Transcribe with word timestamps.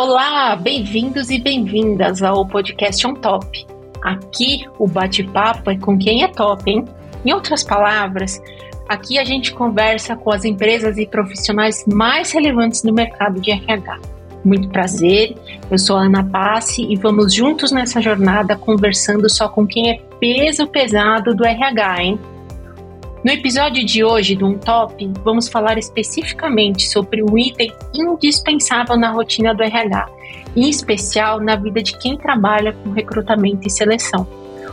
Olá! 0.00 0.54
Bem-vindos 0.54 1.28
e 1.28 1.40
bem-vindas 1.40 2.22
ao 2.22 2.46
podcast 2.46 3.04
On 3.04 3.14
Top. 3.14 3.66
Aqui 4.00 4.64
o 4.78 4.86
bate-papo 4.86 5.72
é 5.72 5.76
com 5.76 5.98
quem 5.98 6.22
é 6.22 6.28
top, 6.28 6.70
hein? 6.70 6.84
Em 7.24 7.32
outras 7.32 7.64
palavras, 7.64 8.40
aqui 8.88 9.18
a 9.18 9.24
gente 9.24 9.52
conversa 9.52 10.14
com 10.14 10.32
as 10.32 10.44
empresas 10.44 10.98
e 10.98 11.04
profissionais 11.04 11.84
mais 11.84 12.30
relevantes 12.30 12.80
do 12.82 12.94
mercado 12.94 13.40
de 13.40 13.50
RH. 13.50 13.98
Muito 14.44 14.68
prazer, 14.68 15.34
eu 15.68 15.76
sou 15.76 15.96
a 15.96 16.04
Ana 16.04 16.22
Passe 16.22 16.80
e 16.80 16.94
vamos 16.94 17.34
juntos 17.34 17.72
nessa 17.72 18.00
jornada 18.00 18.54
conversando 18.54 19.28
só 19.28 19.48
com 19.48 19.66
quem 19.66 19.90
é 19.90 20.00
peso 20.20 20.68
pesado 20.68 21.34
do 21.34 21.44
RH, 21.44 22.02
hein? 22.04 22.20
No 23.24 23.32
episódio 23.32 23.84
de 23.84 24.04
hoje 24.04 24.36
do 24.36 24.46
Um 24.46 24.56
Top, 24.56 25.10
vamos 25.24 25.48
falar 25.48 25.76
especificamente 25.76 26.88
sobre 26.88 27.20
um 27.20 27.36
item 27.36 27.72
indispensável 27.92 28.96
na 28.96 29.10
rotina 29.10 29.52
do 29.52 29.62
RH, 29.62 30.08
em 30.54 30.70
especial 30.70 31.40
na 31.40 31.56
vida 31.56 31.82
de 31.82 31.98
quem 31.98 32.16
trabalha 32.16 32.72
com 32.72 32.92
recrutamento 32.92 33.66
e 33.66 33.70
seleção, 33.70 34.24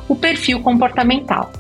o 0.08 0.16
perfil 0.16 0.62
comportamental. 0.62 1.52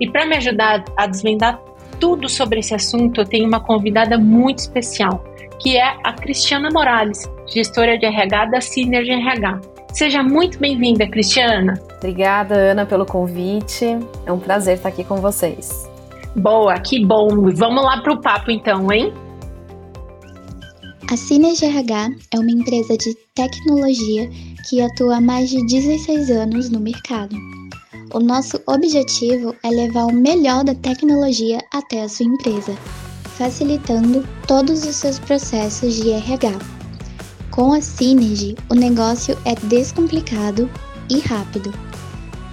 E 0.00 0.10
para 0.10 0.26
me 0.26 0.36
ajudar 0.36 0.84
a 0.96 1.06
desvendar 1.06 1.60
tudo 2.00 2.28
sobre 2.28 2.58
esse 2.58 2.74
assunto, 2.74 3.20
eu 3.20 3.24
tenho 3.24 3.46
uma 3.46 3.60
convidada 3.60 4.18
muito 4.18 4.58
especial, 4.58 5.22
que 5.60 5.76
é 5.76 5.96
a 6.02 6.12
Cristiana 6.12 6.68
Morales, 6.68 7.30
gestora 7.46 7.96
de 7.96 8.06
RH 8.06 8.46
da 8.46 8.60
Synergy 8.60 9.12
RH. 9.12 9.60
Seja 9.92 10.22
muito 10.24 10.58
bem-vinda, 10.58 11.06
Cristiana. 11.06 11.80
Obrigada, 11.96 12.56
Ana, 12.56 12.84
pelo 12.84 13.06
convite. 13.06 13.84
É 14.26 14.32
um 14.32 14.38
prazer 14.40 14.76
estar 14.76 14.88
aqui 14.88 15.04
com 15.04 15.16
vocês. 15.16 15.87
Boa, 16.36 16.78
que 16.78 17.04
bom. 17.04 17.28
Vamos 17.54 17.84
lá 17.84 18.00
para 18.02 18.12
o 18.12 18.20
papo 18.20 18.50
então, 18.50 18.90
hein? 18.92 19.12
A 21.10 21.16
Cine 21.16 21.54
GRH 21.54 22.10
é 22.34 22.38
uma 22.38 22.50
empresa 22.50 22.96
de 22.96 23.16
tecnologia 23.34 24.28
que 24.68 24.80
atua 24.82 25.16
há 25.16 25.20
mais 25.20 25.48
de 25.48 25.64
16 25.66 26.30
anos 26.30 26.68
no 26.68 26.78
mercado. 26.78 27.34
O 28.12 28.20
nosso 28.20 28.60
objetivo 28.66 29.54
é 29.62 29.70
levar 29.70 30.04
o 30.04 30.12
melhor 30.12 30.64
da 30.64 30.74
tecnologia 30.74 31.60
até 31.72 32.02
a 32.02 32.08
sua 32.08 32.26
empresa, 32.26 32.74
facilitando 33.36 34.26
todos 34.46 34.84
os 34.84 34.96
seus 34.96 35.18
processos 35.18 35.94
de 35.94 36.10
RH. 36.10 36.58
Com 37.50 37.72
a 37.72 37.80
Synergy, 37.80 38.54
o 38.70 38.74
negócio 38.74 39.36
é 39.46 39.54
descomplicado 39.54 40.70
e 41.10 41.20
rápido 41.20 41.87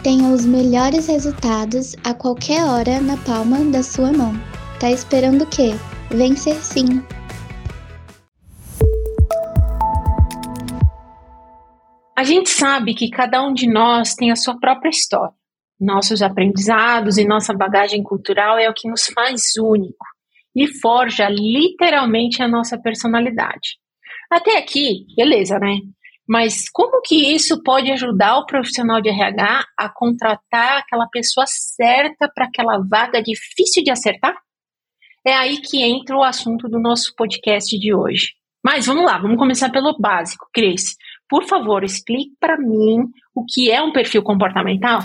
tenha 0.06 0.30
os 0.30 0.46
melhores 0.46 1.08
resultados 1.08 1.96
a 2.04 2.14
qualquer 2.14 2.64
hora 2.64 3.02
na 3.02 3.18
palma 3.18 3.58
da 3.72 3.82
sua 3.82 4.14
mão. 4.14 4.34
Tá 4.80 4.92
esperando 4.92 5.42
o 5.42 5.50
quê? 5.50 5.72
Vencer 6.12 6.54
sim! 6.58 7.04
A 12.16 12.24
gente 12.24 12.52
sabe 12.52 12.94
que 12.94 13.10
cada 13.10 13.44
um 13.44 13.52
de 13.52 13.68
nós 13.68 14.14
tem 14.14 14.30
a 14.30 14.36
sua 14.36 14.60
própria 14.60 14.92
história. 14.92 15.34
Nossos 15.82 16.22
aprendizados 16.22 17.18
e 17.18 17.26
nossa 17.26 17.52
bagagem 17.52 18.04
cultural 18.04 18.60
é 18.60 18.70
o 18.70 18.76
que 18.76 18.88
nos 18.88 19.08
faz 19.08 19.58
único 19.60 20.06
e 20.56 20.68
forja 20.68 21.28
literalmente 21.28 22.44
a 22.44 22.48
nossa 22.48 22.78
personalidade. 22.80 23.80
Até 24.32 24.60
aqui, 24.60 25.08
beleza, 25.18 25.58
né? 25.58 25.80
Mas 26.28 26.70
como 26.72 27.02
que 27.02 27.34
isso 27.36 27.62
pode 27.62 27.92
ajudar 27.92 28.38
o 28.38 28.46
profissional 28.46 29.00
de 29.00 29.10
RH 29.10 29.66
a 29.78 29.90
contratar 29.90 30.80
aquela 30.80 31.08
pessoa 31.08 31.46
certa 31.48 32.30
para 32.34 32.46
aquela 32.46 32.80
vaga 32.80 33.22
difícil 33.22 33.84
de 33.84 33.92
acertar? 33.92 34.36
É 35.26 35.34
aí 35.34 35.58
que 35.58 35.84
entra 35.84 36.16
o 36.16 36.24
assunto 36.24 36.68
do 36.68 36.80
nosso 36.80 37.14
podcast 37.16 37.78
de 37.78 37.94
hoje. 37.94 38.34
Mas 38.64 38.88
vamos 38.88 39.06
lá, 39.06 39.20
vamos 39.20 39.38
começar 39.38 39.70
pelo 39.72 39.96
básico. 40.00 40.48
Cris, 40.52 40.96
por 41.30 41.46
favor, 41.46 41.84
explique 41.84 42.36
para 42.40 42.58
mim 42.58 43.02
o 43.34 43.46
que 43.46 43.70
é 43.72 43.82
um 43.82 43.92
perfil 43.92 44.24
comportamental. 44.24 45.02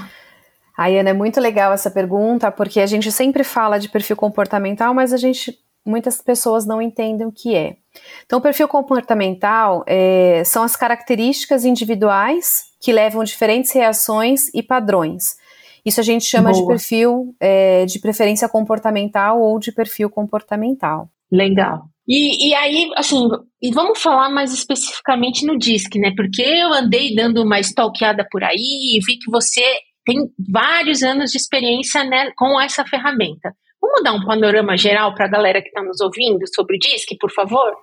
Ai, 0.77 0.99
Ana, 0.99 1.11
é 1.11 1.15
muito 1.15 1.39
legal 1.39 1.73
essa 1.73 1.91
pergunta, 1.91 2.51
porque 2.51 2.81
a 2.81 2.87
gente 2.87 3.13
sempre 3.13 3.45
fala 3.45 3.79
de 3.79 3.91
perfil 3.91 4.17
comportamental, 4.17 4.95
mas 4.95 5.13
a 5.13 5.19
gente 5.19 5.59
muitas 5.85 6.21
pessoas 6.21 6.67
não 6.67 6.81
entendem 6.81 7.27
o 7.27 7.33
que 7.33 7.55
é. 7.55 7.77
Então, 8.25 8.39
o 8.39 8.43
perfil 8.43 8.69
comportamental 8.69 9.85
é, 9.87 10.43
são 10.45 10.63
as 10.63 10.77
características 10.77 11.65
individuais 11.65 12.65
que 12.81 12.93
levam 12.93 13.25
diferentes 13.25 13.73
reações 13.73 14.53
e 14.55 14.63
padrões. 14.63 15.37
Isso 15.85 16.01
a 16.01 16.03
gente 16.03 16.25
chama 16.25 16.51
Boa. 16.51 16.61
de 16.61 16.67
perfil 16.67 17.35
é, 17.41 17.85
de 17.87 17.99
preferência 17.99 18.49
comportamental 18.49 19.41
ou 19.41 19.59
de 19.59 19.73
perfil 19.73 20.11
comportamental. 20.11 21.09
Legal. 21.31 21.85
E, 22.07 22.49
e 22.49 22.55
aí, 22.55 22.91
assim, 22.97 23.29
e 23.63 23.73
vamos 23.73 24.03
falar 24.03 24.29
mais 24.31 24.53
especificamente 24.53 25.47
no 25.47 25.57
DISC, 25.57 25.95
né? 25.97 26.13
Porque 26.17 26.43
eu 26.43 26.73
andei 26.73 27.15
dando 27.15 27.43
uma 27.43 27.61
stalkeada 27.61 28.27
por 28.31 28.43
aí 28.43 28.97
e 28.97 29.01
vi 29.07 29.17
que 29.19 29.31
você 29.31 29.63
tem 30.05 30.17
vários 30.51 31.03
anos 31.03 31.31
de 31.31 31.37
experiência 31.37 32.03
né, 32.05 32.33
com 32.37 32.61
essa 32.61 32.85
ferramenta. 32.85 33.55
Vamos 33.81 34.03
dar 34.03 34.13
um 34.13 34.25
panorama 34.25 34.77
geral 34.77 35.15
para 35.15 35.27
a 35.27 35.29
galera 35.29 35.63
que 35.63 35.69
está 35.69 35.83
nos 35.83 36.01
ouvindo 36.01 36.45
sobre 36.55 36.77
o 36.77 36.79
DISC, 36.79 37.17
por 37.19 37.31
favor? 37.31 37.77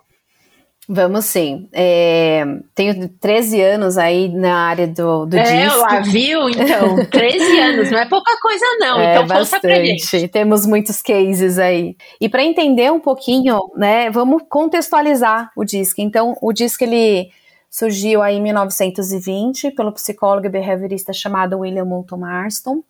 Vamos 0.90 1.26
sim. 1.26 1.68
É, 1.70 2.42
tenho 2.74 3.10
13 3.20 3.60
anos 3.60 3.98
aí 3.98 4.30
na 4.30 4.56
área 4.68 4.86
do, 4.86 5.26
do 5.26 5.36
é, 5.36 5.64
disco. 5.64 5.80
lá, 5.80 6.00
viu? 6.00 6.48
Então, 6.48 7.04
13 7.10 7.60
anos, 7.60 7.90
não 7.90 7.98
é 7.98 8.08
pouca 8.08 8.34
coisa 8.40 8.64
não. 8.78 8.98
É, 8.98 9.12
então, 9.12 9.26
bastante. 9.26 9.60
pra 9.60 9.84
gente. 9.84 10.28
Temos 10.28 10.64
muitos 10.64 11.02
cases 11.02 11.58
aí. 11.58 11.94
E 12.18 12.26
para 12.26 12.42
entender 12.42 12.90
um 12.90 13.00
pouquinho, 13.00 13.60
né, 13.76 14.10
vamos 14.10 14.42
contextualizar 14.48 15.50
o 15.54 15.62
disco. 15.62 16.00
Então, 16.00 16.34
o 16.40 16.54
disco, 16.54 16.82
ele 16.82 17.28
surgiu 17.70 18.22
aí 18.22 18.36
em 18.36 18.42
1920 18.42 19.72
pelo 19.72 19.92
psicólogo 19.92 20.46
e 20.46 20.50
behaviorista 20.50 21.12
chamado 21.12 21.58
William 21.58 21.84
Moulton 21.84 22.16
Marston. 22.16 22.82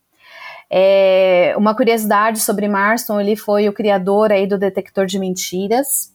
É, 0.71 1.55
uma 1.57 1.75
curiosidade 1.75 2.41
sobre 2.41 2.69
Marston, 2.69 3.21
ele 3.21 3.37
foi 3.37 3.69
o 3.69 3.73
criador 3.73 4.31
aí 4.31 4.47
do 4.47 4.59
detector 4.59 5.07
de 5.07 5.19
mentiras. 5.19 6.13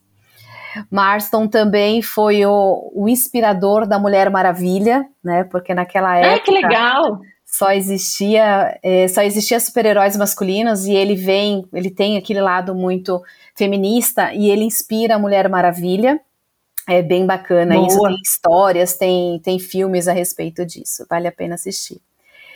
Marston 0.90 1.47
também 1.47 2.02
foi 2.02 2.46
o, 2.46 2.91
o 2.94 3.08
inspirador 3.08 3.88
da 3.88 4.00
Mulher 4.00 4.30
Maravilha, 4.30 5.06
né? 5.24 5.44
Porque 5.44 5.74
naquela 5.74 6.18
época. 6.18 6.36
Ah, 6.36 6.40
que 6.40 6.52
legal! 6.52 7.19
Só 7.46 7.72
existia, 7.72 8.80
é, 8.81 9.08
só 9.08 9.22
existia 9.22 9.59
super-heróis 9.59 10.18
masculinos 10.18 10.88
e 10.88 10.94
ele 10.94 11.16
vem, 11.16 11.68
ele 11.72 11.91
tem 11.91 12.18
aquele 12.18 12.41
lado 12.41 12.74
muito 12.74 13.22
feminista 13.56 14.34
e 14.34 14.50
ele 14.50 14.64
inspira 14.64 15.16
a 15.16 15.20
Mulher 15.20 15.47
Maravilha. 15.50 16.20
É 16.90 17.02
bem 17.02 17.25
bacana 17.25 17.75
Boa. 17.75 17.88
isso, 17.88 18.02
tem 18.02 18.16
histórias, 18.24 18.97
tem, 18.97 19.40
tem 19.40 19.59
filmes 19.59 20.08
a 20.08 20.14
respeito 20.14 20.66
disso, 20.66 21.06
vale 21.08 21.28
a 21.28 21.31
pena 21.31 21.56
assistir. 21.56 22.02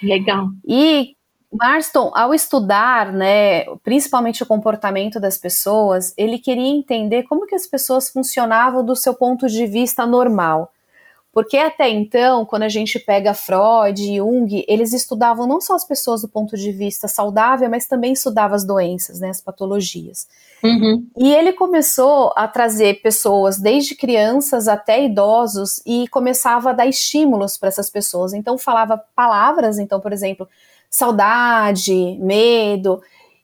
Legal. 0.02 0.47
E 0.68 1.16
Marston, 1.52 2.12
ao 2.13 2.34
estudar, 2.34 3.12
né, 3.13 3.63
principalmente 3.84 4.44
o 4.44 4.46
comportamento 4.46 5.19
das 5.19 5.38
pessoas, 5.38 6.13
ele 6.18 6.38
queria 6.38 6.68
entender 6.68 7.24
como 7.24 7.46
que 7.46 7.56
as 7.56 7.66
pessoas 7.66 8.09
funcionavam 8.09 8.84
do 8.84 8.96
seu 8.96 9.13
ponto 9.13 9.47
de 9.47 9.66
vista 9.66 10.06
normal. 10.06 10.72
Porque 11.38 11.56
até 11.56 11.88
então, 11.88 12.44
quando 12.46 12.63
a 12.63 12.69
gente 12.69 12.97
pega 12.97 13.31
Freud 13.31 14.02
e 14.02 14.18
Jung, 14.18 14.66
eles 14.68 14.91
estudavam 14.91 15.46
não 15.46 15.62
só 15.62 15.75
as 15.75 15.85
pessoas 15.85 16.24
do 16.24 16.28
ponto 16.28 16.58
de 16.58 16.72
vista 16.72 17.08
saudável, 17.08 17.69
mas 17.69 17.85
também 17.85 18.14
estudavam 18.14 18.56
as 18.56 18.66
doenças, 18.66 19.19
né, 19.19 19.29
as 19.29 19.40
patologias. 19.40 20.28
Uhum. 20.64 21.06
E 21.16 21.31
ele 21.31 21.53
começou 21.53 22.34
a 22.35 22.47
trazer 22.47 23.02
pessoas, 23.03 23.59
desde 23.59 23.94
crianças 23.94 24.68
até 24.68 25.06
idosos, 25.06 25.79
e 25.85 26.08
começava 26.08 26.72
a 26.72 26.74
dar 26.74 26.88
estímulos 26.88 27.56
para 27.56 27.69
essas 27.69 27.90
pessoas. 27.90 28.34
Então, 28.34 28.58
falava 28.58 28.97
palavras, 29.16 29.78
então, 29.78 29.99
por 29.99 30.11
exemplo, 30.11 30.49
saudade, 30.97 32.17
medo. 32.20 32.99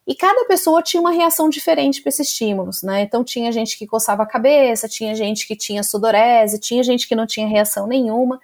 E 0.08 0.16
cada 0.16 0.44
pessoa 0.46 0.82
tinha 0.82 1.00
uma 1.00 1.12
reação 1.12 1.50
diferente 1.50 2.02
para 2.02 2.10
esses 2.10 2.28
estímulos, 2.28 2.82
né? 2.82 3.04
Então 3.04 3.24
tinha 3.24 3.52
gente 3.52 3.78
que 3.78 3.86
coçava 3.86 4.24
a 4.24 4.26
cabeça, 4.26 4.90
tinha 4.90 5.14
gente 5.14 5.48
que 5.48 5.56
tinha 5.56 5.84
sudorese, 5.84 6.60
tinha 6.60 6.82
gente 6.82 7.08
que 7.08 7.16
não 7.16 7.28
tinha 7.28 7.48
reação 7.48 7.86
nenhuma. 7.86 8.42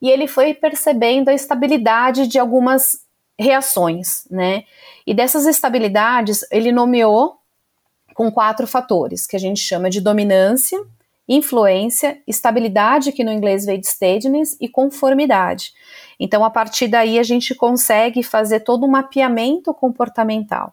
E 0.00 0.08
ele 0.08 0.26
foi 0.26 0.54
percebendo 0.54 1.28
a 1.28 1.34
estabilidade 1.34 2.26
de 2.26 2.38
algumas 2.38 3.00
reações, 3.38 4.26
né? 4.30 4.64
E 5.06 5.12
dessas 5.12 5.44
estabilidades, 5.44 6.40
ele 6.50 6.72
nomeou 6.72 7.36
com 8.14 8.32
quatro 8.32 8.66
fatores, 8.66 9.26
que 9.26 9.36
a 9.36 9.38
gente 9.38 9.60
chama 9.60 9.90
de 9.90 10.00
dominância, 10.00 10.82
influência, 11.28 12.18
estabilidade, 12.26 13.12
que 13.12 13.24
no 13.24 13.32
inglês 13.32 13.64
veio 13.64 13.80
de 13.80 13.86
steadiness, 13.86 14.56
e 14.60 14.68
conformidade. 14.68 15.72
Então, 16.18 16.44
a 16.44 16.50
partir 16.50 16.88
daí, 16.88 17.18
a 17.18 17.22
gente 17.22 17.54
consegue 17.54 18.22
fazer 18.22 18.60
todo 18.60 18.86
um 18.86 18.90
mapeamento 18.90 19.74
comportamental. 19.74 20.72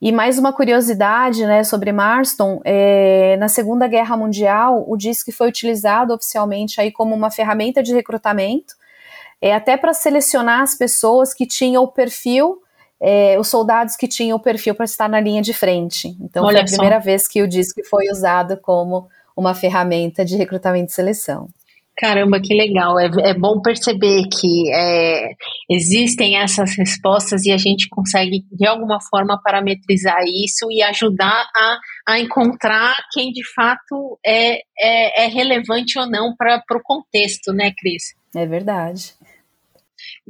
E 0.00 0.10
mais 0.10 0.38
uma 0.38 0.50
curiosidade 0.50 1.44
né, 1.44 1.62
sobre 1.62 1.92
Marston, 1.92 2.62
é, 2.64 3.36
na 3.38 3.48
Segunda 3.48 3.86
Guerra 3.86 4.16
Mundial, 4.16 4.82
o 4.88 4.96
DISC 4.96 5.30
foi 5.30 5.48
utilizado 5.48 6.14
oficialmente 6.14 6.80
aí 6.80 6.90
como 6.90 7.14
uma 7.14 7.30
ferramenta 7.30 7.82
de 7.82 7.92
recrutamento, 7.92 8.74
é, 9.42 9.54
até 9.54 9.76
para 9.76 9.92
selecionar 9.92 10.62
as 10.62 10.74
pessoas 10.74 11.34
que 11.34 11.46
tinham 11.46 11.82
o 11.82 11.88
perfil, 11.88 12.62
é, 12.98 13.38
os 13.38 13.48
soldados 13.48 13.94
que 13.94 14.08
tinham 14.08 14.38
o 14.38 14.40
perfil 14.40 14.74
para 14.74 14.86
estar 14.86 15.08
na 15.08 15.20
linha 15.20 15.42
de 15.42 15.52
frente. 15.52 16.16
Então 16.18 16.44
Olha 16.44 16.58
foi 16.58 16.64
a 16.64 16.66
só. 16.68 16.76
primeira 16.76 16.98
vez 16.98 17.28
que 17.28 17.42
o 17.42 17.48
DISC 17.48 17.84
foi 17.84 18.10
usado 18.10 18.56
como 18.56 19.06
uma 19.40 19.54
ferramenta 19.54 20.24
de 20.24 20.36
recrutamento 20.36 20.90
e 20.90 20.94
seleção. 20.94 21.48
Caramba, 22.00 22.40
que 22.40 22.54
legal. 22.54 22.98
É, 22.98 23.10
é 23.24 23.34
bom 23.34 23.60
perceber 23.60 24.22
que 24.32 24.72
é, 24.72 25.32
existem 25.68 26.38
essas 26.38 26.74
respostas 26.74 27.44
e 27.44 27.52
a 27.52 27.58
gente 27.58 27.88
consegue, 27.90 28.42
de 28.50 28.66
alguma 28.66 28.98
forma, 29.10 29.38
parametrizar 29.44 30.22
isso 30.24 30.66
e 30.70 30.82
ajudar 30.82 31.44
a, 31.54 31.78
a 32.08 32.18
encontrar 32.18 32.94
quem 33.12 33.30
de 33.30 33.42
fato 33.54 34.18
é, 34.24 34.60
é, 34.80 35.24
é 35.24 35.26
relevante 35.26 35.98
ou 35.98 36.08
não 36.08 36.34
para 36.34 36.62
o 36.70 36.82
contexto, 36.82 37.52
né, 37.52 37.70
Cris? 37.76 38.14
É 38.34 38.46
verdade. 38.46 39.12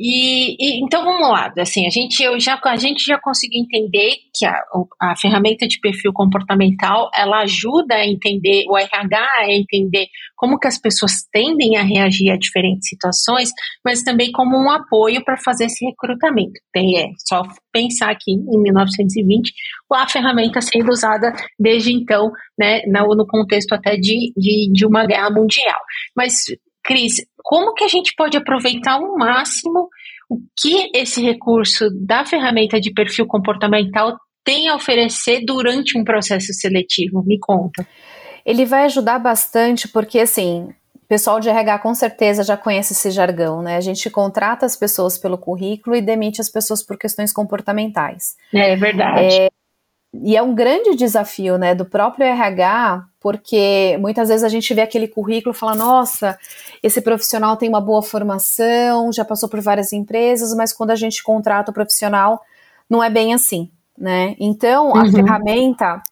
E, 0.03 0.57
e, 0.59 0.83
então 0.83 1.05
vamos 1.05 1.29
lá, 1.29 1.53
assim, 1.59 1.87
a 1.87 1.91
gente, 1.91 2.23
eu 2.23 2.41
já, 2.41 2.59
a 2.65 2.77
gente 2.77 3.05
já 3.05 3.21
conseguiu 3.21 3.61
entender 3.61 4.15
que 4.35 4.47
a, 4.47 4.59
a 4.99 5.15
ferramenta 5.15 5.69
de 5.69 5.79
perfil 5.79 6.11
comportamental 6.11 7.11
ela 7.15 7.43
ajuda 7.43 7.97
a 7.97 8.07
entender 8.07 8.65
o 8.67 8.79
RH 8.79 9.29
a 9.41 9.53
entender 9.53 10.07
como 10.35 10.59
que 10.59 10.67
as 10.67 10.81
pessoas 10.81 11.13
tendem 11.31 11.77
a 11.77 11.83
reagir 11.83 12.31
a 12.31 12.39
diferentes 12.39 12.89
situações, 12.89 13.51
mas 13.85 14.03
também 14.03 14.33
como 14.33 14.57
um 14.57 14.71
apoio 14.71 15.23
para 15.23 15.37
fazer 15.37 15.67
esse 15.67 15.85
recrutamento. 15.85 16.59
Tem, 16.73 16.97
é 16.97 17.09
só 17.29 17.43
pensar 17.71 18.11
aqui 18.11 18.33
em 18.33 18.63
1920 18.63 19.53
a 19.93 20.09
ferramenta 20.09 20.63
sendo 20.63 20.91
usada 20.91 21.31
desde 21.59 21.93
então, 21.93 22.31
né, 22.59 22.81
no, 22.87 23.15
no 23.15 23.27
contexto 23.27 23.75
até 23.75 23.97
de, 23.97 24.33
de, 24.35 24.73
de 24.73 24.87
uma 24.87 25.05
guerra 25.05 25.29
mundial. 25.29 25.81
Mas 26.17 26.45
Cris, 26.83 27.15
como 27.43 27.75
que 27.75 27.85
a 27.85 27.89
gente 27.89 28.15
pode 28.17 28.37
aproveitar 28.37 28.95
ao 28.95 29.17
máximo 29.17 29.89
o 30.29 30.39
que 30.57 30.91
esse 30.95 31.23
recurso 31.23 31.89
da 31.93 32.25
ferramenta 32.25 32.81
de 32.81 32.93
perfil 32.93 33.27
comportamental 33.27 34.17
tem 34.45 34.69
a 34.69 34.77
oferecer 34.77 35.45
durante 35.45 35.99
um 35.99 36.05
processo 36.05 36.53
seletivo? 36.53 37.23
Me 37.25 37.39
conta. 37.39 37.87
Ele 38.45 38.65
vai 38.65 38.85
ajudar 38.85 39.19
bastante 39.19 39.89
porque, 39.89 40.19
assim, 40.19 40.69
o 40.95 41.07
pessoal 41.09 41.41
de 41.41 41.49
RH 41.49 41.81
com 41.81 41.95
certeza 41.95 42.43
já 42.43 42.57
conhece 42.57 42.93
esse 42.93 43.11
jargão, 43.11 43.61
né? 43.61 43.77
A 43.77 43.81
gente 43.81 44.09
contrata 44.09 44.65
as 44.65 44.77
pessoas 44.77 45.19
pelo 45.19 45.37
currículo 45.37 45.97
e 45.97 46.01
demite 46.01 46.41
as 46.41 46.51
pessoas 46.51 46.85
por 46.85 46.97
questões 46.97 47.33
comportamentais. 47.33 48.37
É 48.55 48.77
verdade. 48.77 49.35
É, 49.35 49.49
e 50.13 50.37
é 50.37 50.43
um 50.43 50.55
grande 50.55 50.97
desafio, 50.97 51.57
né, 51.57 51.75
do 51.75 51.85
próprio 51.85 52.27
RH, 52.27 53.05
porque 53.21 53.97
muitas 54.01 54.29
vezes 54.29 54.43
a 54.43 54.49
gente 54.49 54.73
vê 54.75 54.81
aquele 54.81 55.07
currículo 55.07 55.55
e 55.55 55.59
fala, 55.59 55.75
nossa, 55.75 56.39
esse 56.83 57.01
profissional 57.01 57.57
tem 57.57 57.69
uma 57.69 57.81
boa 57.81 58.03
formação, 58.03 59.13
já 59.13 59.25
passou 59.25 59.49
por 59.49 59.61
várias 59.61 59.93
empresas, 59.93 60.55
mas 60.55 60.73
quando 60.73 60.91
a 60.91 60.97
gente 60.97 61.23
contrata 61.23 61.71
o 61.71 61.75
profissional, 61.75 62.41
não 62.89 63.05
é 63.05 63.09
bem 63.09 63.33
assim, 63.33 63.71
né? 63.97 64.35
Então, 64.41 64.97
a 64.97 65.03
uhum. 65.03 65.13
ferramenta, 65.13 66.03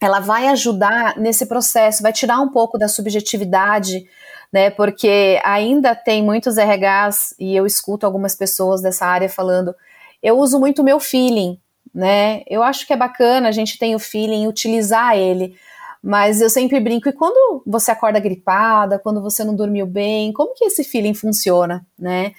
ela 0.00 0.20
vai 0.20 0.48
ajudar 0.48 1.18
nesse 1.18 1.44
processo, 1.46 2.02
vai 2.02 2.12
tirar 2.12 2.40
um 2.40 2.48
pouco 2.48 2.78
da 2.78 2.88
subjetividade, 2.88 4.06
né? 4.50 4.70
Porque 4.70 5.38
ainda 5.44 5.94
tem 5.94 6.22
muitos 6.22 6.56
RHs, 6.56 7.34
e 7.38 7.54
eu 7.54 7.66
escuto 7.66 8.06
algumas 8.06 8.34
pessoas 8.34 8.80
dessa 8.80 9.04
área 9.04 9.28
falando, 9.28 9.74
eu 10.22 10.38
uso 10.38 10.58
muito 10.58 10.82
meu 10.82 10.98
feeling, 10.98 11.58
né? 11.96 12.42
Eu 12.46 12.62
acho 12.62 12.86
que 12.86 12.92
é 12.92 12.96
bacana, 12.96 13.48
a 13.48 13.52
gente 13.52 13.78
tem 13.78 13.94
o 13.94 13.98
feeling, 13.98 14.46
utilizar 14.46 15.16
ele. 15.16 15.56
Mas 16.02 16.42
eu 16.42 16.50
sempre 16.50 16.78
brinco, 16.78 17.08
e 17.08 17.12
quando 17.12 17.62
você 17.66 17.90
acorda 17.90 18.20
gripada, 18.20 18.98
quando 18.98 19.22
você 19.22 19.42
não 19.42 19.56
dormiu 19.56 19.86
bem, 19.86 20.30
como 20.30 20.54
que 20.54 20.66
esse 20.66 20.84
feeling 20.84 21.14
funciona, 21.14 21.84
né? 21.98 22.32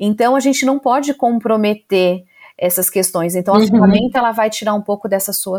Então 0.00 0.34
a 0.34 0.40
gente 0.40 0.66
não 0.66 0.80
pode 0.80 1.14
comprometer 1.14 2.24
essas 2.58 2.90
questões. 2.90 3.36
Então 3.36 3.54
a 3.54 3.58
uhum. 3.58 3.66
ferramenta 3.68 4.18
ela 4.18 4.32
vai 4.32 4.50
tirar 4.50 4.74
um 4.74 4.82
pouco 4.82 5.08
dessa 5.08 5.32
sua 5.32 5.58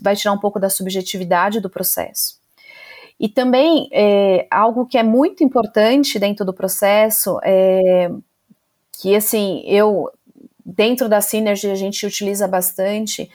vai 0.00 0.14
tirar 0.14 0.32
um 0.32 0.38
pouco 0.38 0.60
da 0.60 0.70
subjetividade 0.70 1.60
do 1.60 1.68
processo. 1.68 2.40
E 3.18 3.28
também 3.28 3.88
é, 3.92 4.46
algo 4.48 4.86
que 4.86 4.96
é 4.96 5.02
muito 5.02 5.42
importante 5.42 6.20
dentro 6.20 6.46
do 6.46 6.54
processo 6.54 7.38
é 7.42 8.10
que 9.00 9.16
assim 9.16 9.62
eu 9.66 10.08
dentro 10.64 11.08
da 11.08 11.20
Synergy 11.20 11.70
a 11.70 11.74
gente 11.74 12.06
utiliza 12.06 12.46
bastante, 12.46 13.30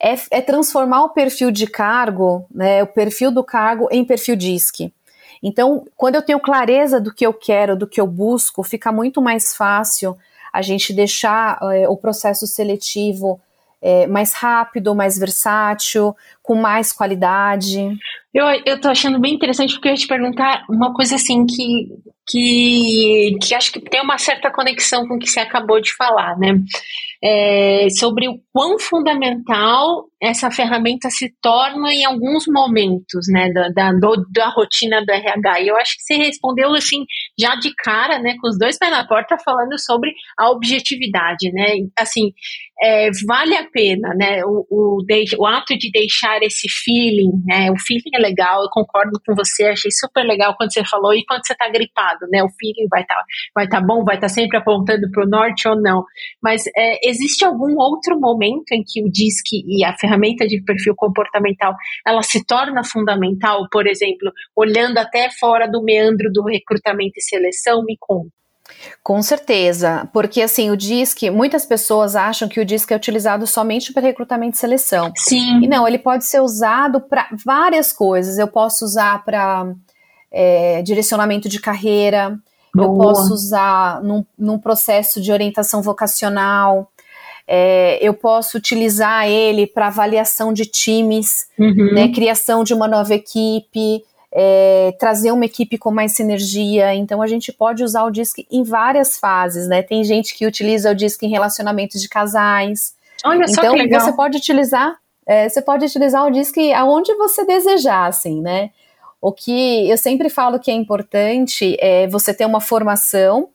é, 0.00 0.14
é, 0.30 0.40
transformar 0.40 1.04
o 1.04 1.08
perfil 1.10 1.50
de 1.50 1.66
cargo, 1.66 2.46
né, 2.54 2.82
o 2.82 2.86
perfil 2.86 3.30
do 3.30 3.42
cargo 3.42 3.88
em 3.90 4.04
perfil 4.04 4.36
DISC. 4.36 4.92
Então, 5.42 5.86
quando 5.96 6.16
eu 6.16 6.22
tenho 6.22 6.40
clareza 6.40 7.00
do 7.00 7.12
que 7.12 7.26
eu 7.26 7.32
quero, 7.32 7.76
do 7.76 7.86
que 7.86 8.00
eu 8.00 8.06
busco, 8.06 8.62
fica 8.62 8.90
muito 8.90 9.20
mais 9.22 9.54
fácil 9.54 10.16
a 10.52 10.62
gente 10.62 10.92
deixar 10.92 11.58
é, 11.72 11.88
o 11.88 11.96
processo 11.96 12.46
seletivo 12.46 13.40
é, 13.86 14.04
mais 14.08 14.34
rápido, 14.34 14.96
mais 14.96 15.16
versátil, 15.16 16.12
com 16.42 16.56
mais 16.56 16.92
qualidade. 16.92 17.78
Eu, 18.34 18.44
eu 18.66 18.80
tô 18.80 18.88
achando 18.88 19.20
bem 19.20 19.34
interessante 19.34 19.74
porque 19.74 19.86
eu 19.86 19.92
ia 19.92 19.96
te 19.96 20.08
perguntar 20.08 20.64
uma 20.68 20.92
coisa 20.92 21.14
assim 21.14 21.46
que 21.46 21.88
que, 22.28 23.38
que 23.40 23.54
acho 23.54 23.70
que 23.70 23.78
tem 23.78 24.00
uma 24.00 24.18
certa 24.18 24.50
conexão 24.50 25.06
com 25.06 25.14
o 25.14 25.18
que 25.20 25.28
você 25.28 25.38
acabou 25.38 25.80
de 25.80 25.94
falar, 25.94 26.36
né? 26.36 26.58
É, 27.28 27.88
sobre 27.98 28.28
o 28.28 28.38
quão 28.52 28.78
fundamental 28.78 30.04
essa 30.22 30.50
ferramenta 30.50 31.10
se 31.10 31.30
torna 31.42 31.92
em 31.92 32.04
alguns 32.04 32.44
momentos, 32.48 33.26
né, 33.28 33.50
da, 33.52 33.68
da, 33.68 33.92
do, 33.92 34.24
da 34.32 34.48
rotina 34.48 35.04
do 35.04 35.12
RH. 35.12 35.60
E 35.60 35.68
eu 35.68 35.76
acho 35.76 35.96
que 35.96 36.02
você 36.02 36.14
respondeu, 36.14 36.72
assim, 36.72 37.04
já 37.38 37.54
de 37.56 37.74
cara, 37.74 38.18
né, 38.18 38.34
com 38.40 38.48
os 38.48 38.58
dois 38.58 38.78
pés 38.78 38.90
na 38.90 39.06
porta, 39.06 39.36
falando 39.44 39.78
sobre 39.78 40.12
a 40.38 40.50
objetividade, 40.50 41.52
né, 41.52 41.74
assim, 41.98 42.32
é, 42.82 43.10
vale 43.26 43.56
a 43.56 43.68
pena, 43.70 44.14
né, 44.14 44.42
o, 44.44 44.66
o, 44.70 45.02
o 45.38 45.46
ato 45.46 45.76
de 45.78 45.90
deixar 45.90 46.42
esse 46.42 46.66
feeling, 46.84 47.32
né, 47.46 47.70
o 47.70 47.78
feeling 47.78 48.10
é 48.14 48.18
legal, 48.18 48.62
eu 48.62 48.70
concordo 48.70 49.20
com 49.26 49.34
você, 49.34 49.64
achei 49.64 49.90
super 49.90 50.24
legal 50.24 50.54
quando 50.56 50.72
você 50.72 50.84
falou, 50.84 51.14
e 51.14 51.24
quando 51.26 51.46
você 51.46 51.54
tá 51.54 51.68
gripado, 51.68 52.26
né, 52.30 52.42
o 52.42 52.48
feeling 52.58 52.88
vai 52.90 53.02
estar 53.02 53.14
tá, 53.14 53.24
vai 53.54 53.68
tá 53.68 53.80
bom, 53.80 54.02
vai 54.02 54.16
estar 54.16 54.28
tá 54.28 54.32
sempre 54.32 54.58
apontando 54.58 55.10
para 55.10 55.24
o 55.24 55.28
norte 55.28 55.68
ou 55.68 55.76
não, 55.80 56.04
mas 56.42 56.64
é, 56.76 57.06
existe 57.16 57.44
algum 57.44 57.76
outro 57.76 58.18
momento 58.20 58.72
em 58.72 58.82
que 58.86 59.02
o 59.02 59.10
DISC 59.10 59.62
e 59.66 59.84
a 59.84 59.96
ferramenta 59.96 60.46
de 60.46 60.62
perfil 60.62 60.94
comportamental, 60.94 61.74
ela 62.06 62.22
se 62.22 62.44
torna 62.44 62.84
fundamental, 62.84 63.66
por 63.70 63.86
exemplo, 63.86 64.30
olhando 64.54 64.98
até 64.98 65.30
fora 65.30 65.66
do 65.66 65.82
meandro 65.82 66.30
do 66.32 66.44
recrutamento 66.44 67.14
e 67.16 67.22
seleção, 67.22 67.84
me 67.84 67.96
conta. 67.98 68.30
Com 69.02 69.22
certeza, 69.22 70.08
porque 70.12 70.42
assim, 70.42 70.70
o 70.70 70.76
DISC, 70.76 71.30
muitas 71.30 71.64
pessoas 71.64 72.16
acham 72.16 72.48
que 72.48 72.60
o 72.60 72.64
DISC 72.64 72.90
é 72.90 72.96
utilizado 72.96 73.46
somente 73.46 73.92
para 73.92 74.02
recrutamento 74.02 74.56
e 74.56 74.58
seleção. 74.58 75.12
Sim. 75.16 75.62
E 75.62 75.68
não, 75.68 75.86
ele 75.86 75.98
pode 75.98 76.24
ser 76.24 76.40
usado 76.40 77.00
para 77.00 77.28
várias 77.44 77.92
coisas. 77.92 78.38
Eu 78.38 78.48
posso 78.48 78.84
usar 78.84 79.24
para 79.24 79.72
é, 80.32 80.82
direcionamento 80.82 81.48
de 81.48 81.60
carreira, 81.60 82.36
Boa. 82.74 82.88
eu 82.88 82.94
posso 82.94 83.32
usar 83.32 84.02
num, 84.02 84.24
num 84.36 84.58
processo 84.58 85.20
de 85.20 85.30
orientação 85.30 85.80
vocacional, 85.80 86.90
é, 87.46 87.98
eu 88.00 88.12
posso 88.12 88.58
utilizar 88.58 89.28
ele 89.28 89.66
para 89.66 89.86
avaliação 89.86 90.52
de 90.52 90.66
times, 90.66 91.46
uhum. 91.58 91.94
né, 91.94 92.08
criação 92.08 92.64
de 92.64 92.74
uma 92.74 92.88
nova 92.88 93.14
equipe, 93.14 94.02
é, 94.32 94.94
trazer 94.98 95.30
uma 95.30 95.44
equipe 95.44 95.78
com 95.78 95.90
mais 95.90 96.12
sinergia. 96.12 96.94
Então 96.94 97.22
a 97.22 97.26
gente 97.26 97.52
pode 97.52 97.84
usar 97.84 98.04
o 98.04 98.10
DISC 98.10 98.46
em 98.50 98.64
várias 98.64 99.16
fases, 99.16 99.68
né? 99.68 99.82
Tem 99.82 100.02
gente 100.02 100.34
que 100.36 100.46
utiliza 100.46 100.90
o 100.90 100.94
DISC 100.94 101.22
em 101.22 101.30
relacionamentos 101.30 102.02
de 102.02 102.08
casais. 102.08 102.94
Olha 103.24 103.46
só 103.46 103.60
então 103.60 103.74
que 103.74 103.82
legal. 103.82 104.00
você 104.00 104.12
pode 104.12 104.36
utilizar, 104.36 104.96
é, 105.24 105.48
você 105.48 105.62
pode 105.62 105.86
utilizar 105.86 106.26
o 106.26 106.30
DISC 106.30 106.72
aonde 106.74 107.14
você 107.14 107.44
desejar, 107.44 108.06
assim, 108.06 108.40
né? 108.40 108.70
O 109.20 109.32
que 109.32 109.88
eu 109.88 109.96
sempre 109.96 110.28
falo 110.28 110.58
que 110.58 110.70
é 110.70 110.74
importante 110.74 111.76
é 111.80 112.06
você 112.08 112.34
ter 112.34 112.44
uma 112.44 112.60
formação, 112.60 113.48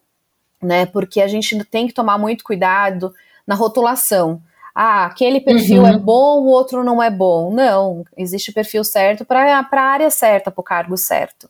né? 0.60 0.86
Porque 0.86 1.20
a 1.20 1.28
gente 1.28 1.62
tem 1.66 1.86
que 1.86 1.94
tomar 1.94 2.18
muito 2.18 2.42
cuidado 2.42 3.12
na 3.46 3.54
rotulação. 3.54 4.40
Ah, 4.74 5.04
aquele 5.04 5.40
perfil 5.40 5.86
é 5.86 5.90
uhum. 5.90 5.96
é 5.96 5.98
bom, 5.98 6.40
o 6.40 6.46
outro 6.46 6.82
não 6.82 7.02
é 7.02 7.10
bom. 7.10 7.52
Não, 7.52 8.04
existe 8.16 8.52
perfil 8.52 8.82
certo 8.84 9.24
para 9.24 9.58
a 9.58 9.80
área 9.80 10.10
certa, 10.10 10.50
para 10.50 10.60
o 10.60 10.64
cargo 10.64 10.96
certo. 10.96 11.48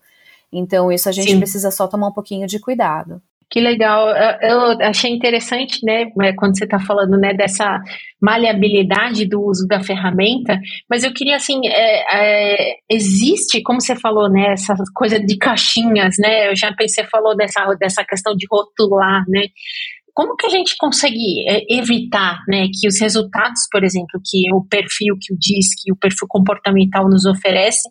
Então, 0.53 0.93
isso 0.93 1.09
a 1.09 1.13
gente 1.13 1.31
Sim. 1.31 1.39
precisa 1.39 1.71
só 1.71 1.87
tomar 1.87 2.09
um 2.09 2.13
pouquinho 2.13 2.47
de 2.47 2.59
cuidado. 2.59 3.23
Que 3.53 3.61
legal. 3.61 4.09
Eu 4.41 4.81
achei 4.81 5.11
interessante, 5.11 5.85
né, 5.85 6.11
é, 6.23 6.33
quando 6.33 6.57
você 6.57 6.65
está 6.65 6.81
falando, 6.81 7.19
né, 7.19 7.35
dessa 7.35 7.83
maleabilidade 8.19 9.27
do 9.27 9.43
uso 9.43 9.67
da 9.69 9.83
ferramenta, 9.83 10.59
mas 10.89 11.05
eu 11.05 11.13
queria, 11.13 11.37
assim, 11.37 11.61
é, 11.67 12.05
é, 12.15 12.77
existe, 12.89 13.63
como 13.63 13.79
você 13.79 13.95
falou, 13.95 14.31
né, 14.31 14.55
essa 14.55 14.75
coisa 14.95 15.21
de 15.21 15.37
caixinhas, 15.37 16.17
né, 16.19 16.49
eu 16.49 16.57
já 16.57 16.73
pensei, 16.73 17.05
falou 17.05 17.37
dessa, 17.37 17.63
dessa 17.79 18.03
questão 18.03 18.35
de 18.35 18.47
rotular, 18.51 19.23
né, 19.29 19.43
como 20.15 20.37
que 20.37 20.47
a 20.47 20.51
gente 20.51 20.77
consegue 20.79 21.49
é, 21.49 21.63
evitar 21.71 22.39
né, 22.47 22.67
que 22.73 22.87
os 22.87 23.01
resultados, 23.01 23.67
por 23.71 23.83
exemplo, 23.83 24.21
que 24.25 24.53
o 24.53 24.63
perfil 24.65 25.17
que 25.21 25.33
o 25.33 25.37
que 25.39 25.93
o 25.93 25.97
perfil 25.97 26.27
comportamental 26.29 27.09
nos 27.09 27.25
oferece, 27.25 27.89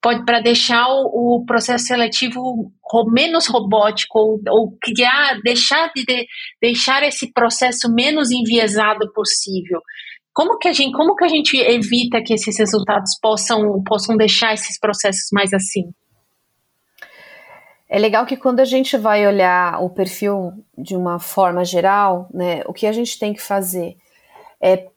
pode 0.00 0.24
para 0.24 0.40
deixar 0.40 0.86
o, 0.88 1.40
o, 1.40 1.44
processo 1.44 1.86
seletivo 1.86 2.72
menos 3.12 3.46
robótico 3.48 4.18
ou, 4.18 4.40
ou 4.48 4.76
criar, 4.80 5.40
deixar 5.42 5.90
de, 5.94 6.04
de 6.04 6.26
deixar 6.62 7.02
esse 7.02 7.32
processo 7.32 7.92
menos 7.92 8.30
enviesado 8.30 9.12
possível? 9.12 9.80
Como 10.32 10.58
que 10.58 10.68
a 10.68 10.72
gente, 10.72 10.92
como 10.92 11.16
que 11.16 11.24
a 11.24 11.28
gente 11.28 11.56
evita 11.56 12.22
que 12.22 12.34
esses 12.34 12.56
resultados 12.58 13.18
possam, 13.20 13.82
possam 13.82 14.16
deixar 14.16 14.54
esses 14.54 14.78
processos 14.78 15.28
mais 15.32 15.52
assim? 15.52 15.90
É 17.88 17.98
legal 17.98 18.26
que 18.26 18.36
quando 18.36 18.60
a 18.60 18.64
gente 18.64 18.96
vai 18.96 19.26
olhar 19.26 19.82
o 19.82 19.88
perfil 19.88 20.52
de 20.76 20.96
uma 20.96 21.18
forma 21.18 21.64
geral, 21.64 22.28
né, 22.32 22.62
o 22.66 22.72
que 22.72 22.86
a 22.86 22.92
gente 22.92 23.18
tem 23.18 23.32
que 23.32 23.40
fazer 23.40 23.96
é 24.60 24.88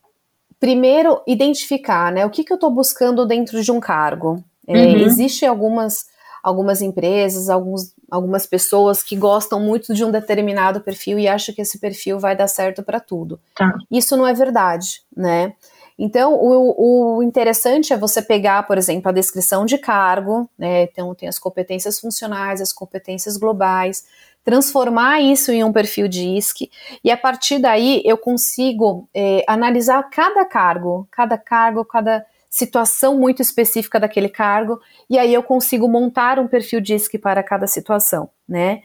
primeiro 0.59 1.21
identificar, 1.27 2.11
né, 2.11 2.25
o 2.25 2.29
que, 2.29 2.43
que 2.43 2.51
eu 2.51 2.55
estou 2.55 2.71
buscando 2.71 3.25
dentro 3.25 3.61
de 3.63 3.71
um 3.71 3.79
cargo. 3.79 4.43
É, 4.67 4.73
uhum. 4.73 4.97
Existe 4.97 5.45
algumas 5.45 6.05
algumas 6.43 6.81
empresas, 6.81 7.49
alguns, 7.49 7.93
algumas 8.09 8.45
pessoas 8.45 9.03
que 9.03 9.15
gostam 9.15 9.59
muito 9.59 9.93
de 9.93 10.03
um 10.03 10.11
determinado 10.11 10.81
perfil 10.81 11.19
e 11.19 11.27
acham 11.27 11.53
que 11.53 11.61
esse 11.61 11.79
perfil 11.79 12.19
vai 12.19 12.35
dar 12.35 12.47
certo 12.47 12.81
para 12.81 12.99
tudo. 12.99 13.39
Tá. 13.55 13.73
Isso 13.91 14.15
não 14.15 14.25
é 14.25 14.33
verdade, 14.33 15.01
né? 15.15 15.53
Então, 16.01 16.33
o, 16.33 17.17
o, 17.17 17.23
interessante 17.23 17.91
é 17.91 17.97
você 17.97 18.21
pegar, 18.21 18.65
por 18.65 18.77
exemplo, 18.77 19.09
a 19.09 19.11
descrição 19.11 19.65
de 19.65 19.77
cargo, 19.77 20.49
né? 20.57 20.83
Então, 20.83 21.13
tem 21.13 21.27
as 21.27 21.37
competências 21.37 21.99
funcionais, 21.99 22.61
as 22.61 22.71
competências 22.71 23.35
globais, 23.35 24.05
transformar 24.45 25.19
isso 25.19 25.51
em 25.51 25.61
um 25.61 25.73
perfil 25.73 26.07
de 26.07 26.25
ISC, 26.25 26.71
e 27.03 27.11
a 27.11 27.17
partir 27.17 27.59
daí 27.59 28.01
eu 28.05 28.17
consigo 28.17 29.09
é, 29.13 29.43
analisar 29.45 30.01
cada 30.09 30.45
cargo, 30.45 31.05
cada 31.11 31.37
cargo, 31.37 31.83
cada 31.83 32.25
situação 32.49 33.19
muito 33.19 33.41
específica 33.41 33.99
daquele 33.99 34.29
cargo, 34.29 34.79
e 35.09 35.19
aí 35.19 35.33
eu 35.33 35.43
consigo 35.43 35.89
montar 35.89 36.39
um 36.39 36.47
perfil 36.47 36.79
de 36.79 36.95
ISC 36.95 37.17
para 37.17 37.43
cada 37.43 37.67
situação, 37.67 38.29
né? 38.47 38.83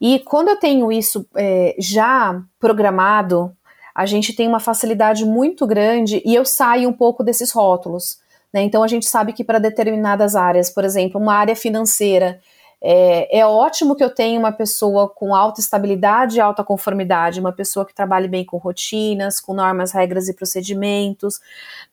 E 0.00 0.18
quando 0.18 0.48
eu 0.48 0.56
tenho 0.56 0.90
isso 0.90 1.24
é, 1.36 1.76
já 1.78 2.42
programado, 2.58 3.56
a 3.96 4.04
gente 4.04 4.34
tem 4.34 4.46
uma 4.46 4.60
facilidade 4.60 5.24
muito 5.24 5.66
grande 5.66 6.20
e 6.22 6.34
eu 6.34 6.44
saio 6.44 6.86
um 6.86 6.92
pouco 6.92 7.24
desses 7.24 7.50
rótulos. 7.50 8.18
Né? 8.52 8.60
Então 8.60 8.82
a 8.82 8.86
gente 8.86 9.06
sabe 9.06 9.32
que 9.32 9.42
para 9.42 9.58
determinadas 9.58 10.36
áreas, 10.36 10.68
por 10.68 10.84
exemplo, 10.84 11.18
uma 11.18 11.34
área 11.34 11.56
financeira, 11.56 12.38
é, 12.82 13.38
é, 13.38 13.46
ótimo 13.46 13.96
que 13.96 14.04
eu 14.04 14.10
tenha 14.10 14.38
uma 14.38 14.52
pessoa 14.52 15.08
com 15.08 15.34
alta 15.34 15.62
estabilidade 15.62 16.36
e 16.36 16.40
alta 16.42 16.62
conformidade, 16.62 17.40
uma 17.40 17.52
pessoa 17.52 17.86
que 17.86 17.94
trabalhe 17.94 18.28
bem 18.28 18.44
com 18.44 18.58
rotinas, 18.58 19.40
com 19.40 19.54
normas, 19.54 19.92
regras 19.92 20.28
e 20.28 20.34
procedimentos, 20.34 21.40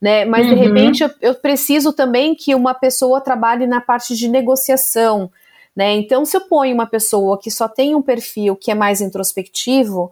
né? 0.02 0.26
Mas 0.26 0.46
uhum. 0.46 0.56
de 0.56 0.60
repente 0.60 1.04
eu, 1.04 1.10
eu, 1.22 1.36
preciso 1.36 1.94
também 1.94 2.36
que 2.36 2.54
uma 2.54 2.74
pessoa 2.74 3.22
trabalhe 3.22 3.66
na 3.66 3.80
parte 3.80 4.14
de 4.14 4.28
negociação, 4.28 5.32
né? 5.74 5.94
Então, 5.94 6.26
se 6.26 6.36
eu 6.36 6.42
ponho 6.42 6.74
uma 6.74 6.86
pessoa 6.86 7.40
que 7.40 7.50
só 7.50 7.70
tem 7.70 7.96
um 7.96 8.02
perfil 8.02 8.58
que 8.58 8.70
é 8.70 8.76
mais 8.76 9.00
introspectivo, 9.00 10.12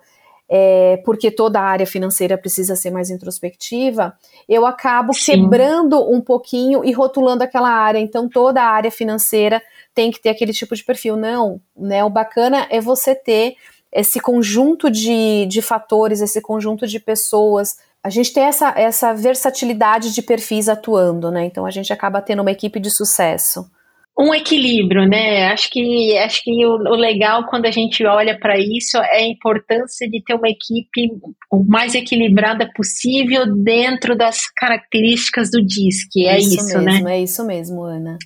é, 0.54 0.98
porque 1.06 1.32
toda 1.32 1.62
a 1.62 1.64
área 1.64 1.88
financeira 1.88 2.38
precisa 2.38 2.76
ser 2.76 2.92
mais 2.92 3.10
introspectiva, 3.10 4.14
eu 4.50 4.66
acabo 4.66 5.14
Sim. 5.14 5.32
quebrando 5.32 5.98
um 6.12 6.20
pouquinho 6.20 6.84
e 6.84 6.92
rotulando 6.92 7.42
aquela 7.42 7.70
área. 7.70 8.00
Então, 8.00 8.28
toda 8.28 8.62
a 8.62 8.68
área 8.68 8.92
financeira 8.92 9.64
tem 9.96 10.12
que 10.12 10.22
ter 10.22 10.28
aquele 10.28 10.52
tipo 10.52 10.76
de 10.76 10.84
perfil. 10.84 11.16
Não, 11.16 11.62
né? 11.74 12.04
O 12.04 12.10
bacana 12.10 12.68
é 12.70 12.82
você 12.82 13.16
ter 13.16 13.56
esse 13.94 14.20
conjunto 14.20 14.92
de, 14.92 15.46
de 15.46 15.62
fatores, 15.62 16.20
esse 16.20 16.42
conjunto 16.42 16.86
de 16.86 17.00
pessoas. 17.00 17.78
A 18.04 18.10
gente 18.10 18.34
tem 18.34 18.44
essa, 18.44 18.74
essa 18.76 19.14
versatilidade 19.14 20.14
de 20.14 20.22
perfis 20.22 20.68
atuando, 20.68 21.32
né? 21.32 21.46
Então 21.46 21.66
a 21.66 21.72
gente 21.72 21.94
acaba 21.94 22.22
tendo 22.22 22.42
uma 22.42 22.52
equipe 22.52 22.78
de 22.78 22.92
sucesso 22.92 23.72
um 24.20 24.34
equilíbrio, 24.34 25.08
né? 25.08 25.52
Acho 25.52 25.70
que 25.70 26.18
acho 26.18 26.44
que 26.44 26.66
o, 26.66 26.74
o 26.74 26.96
legal 26.96 27.46
quando 27.48 27.66
a 27.66 27.72
gente 27.72 28.06
olha 28.06 28.38
para 28.38 28.60
isso 28.60 28.98
é 28.98 29.18
a 29.18 29.28
importância 29.28 30.10
de 30.10 30.22
ter 30.24 30.34
uma 30.36 30.50
equipe 30.50 31.10
o 31.52 31.64
mais 31.64 31.96
equilibrada 31.96 32.70
possível 32.76 33.46
dentro 33.56 34.16
das 34.16 34.42
características 34.56 35.50
do 35.50 35.62
DISC. 35.62 36.28
É 36.28 36.38
isso, 36.38 36.56
isso 36.56 36.78
mesmo, 36.78 37.04
né? 37.04 37.16
É 37.16 37.22
isso 37.22 37.46
mesmo, 37.46 37.84
Ana. 37.84 38.18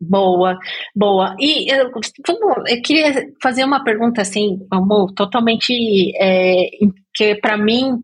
Boa, 0.00 0.58
boa. 0.96 1.36
E 1.38 1.72
eu, 1.72 1.88
eu 1.88 2.82
queria 2.82 3.24
fazer 3.40 3.64
uma 3.64 3.84
pergunta 3.84 4.20
assim, 4.20 4.58
amor, 4.68 5.12
totalmente 5.12 5.72
é, 6.20 6.68
que 7.14 7.36
para 7.36 7.56
mim 7.56 8.02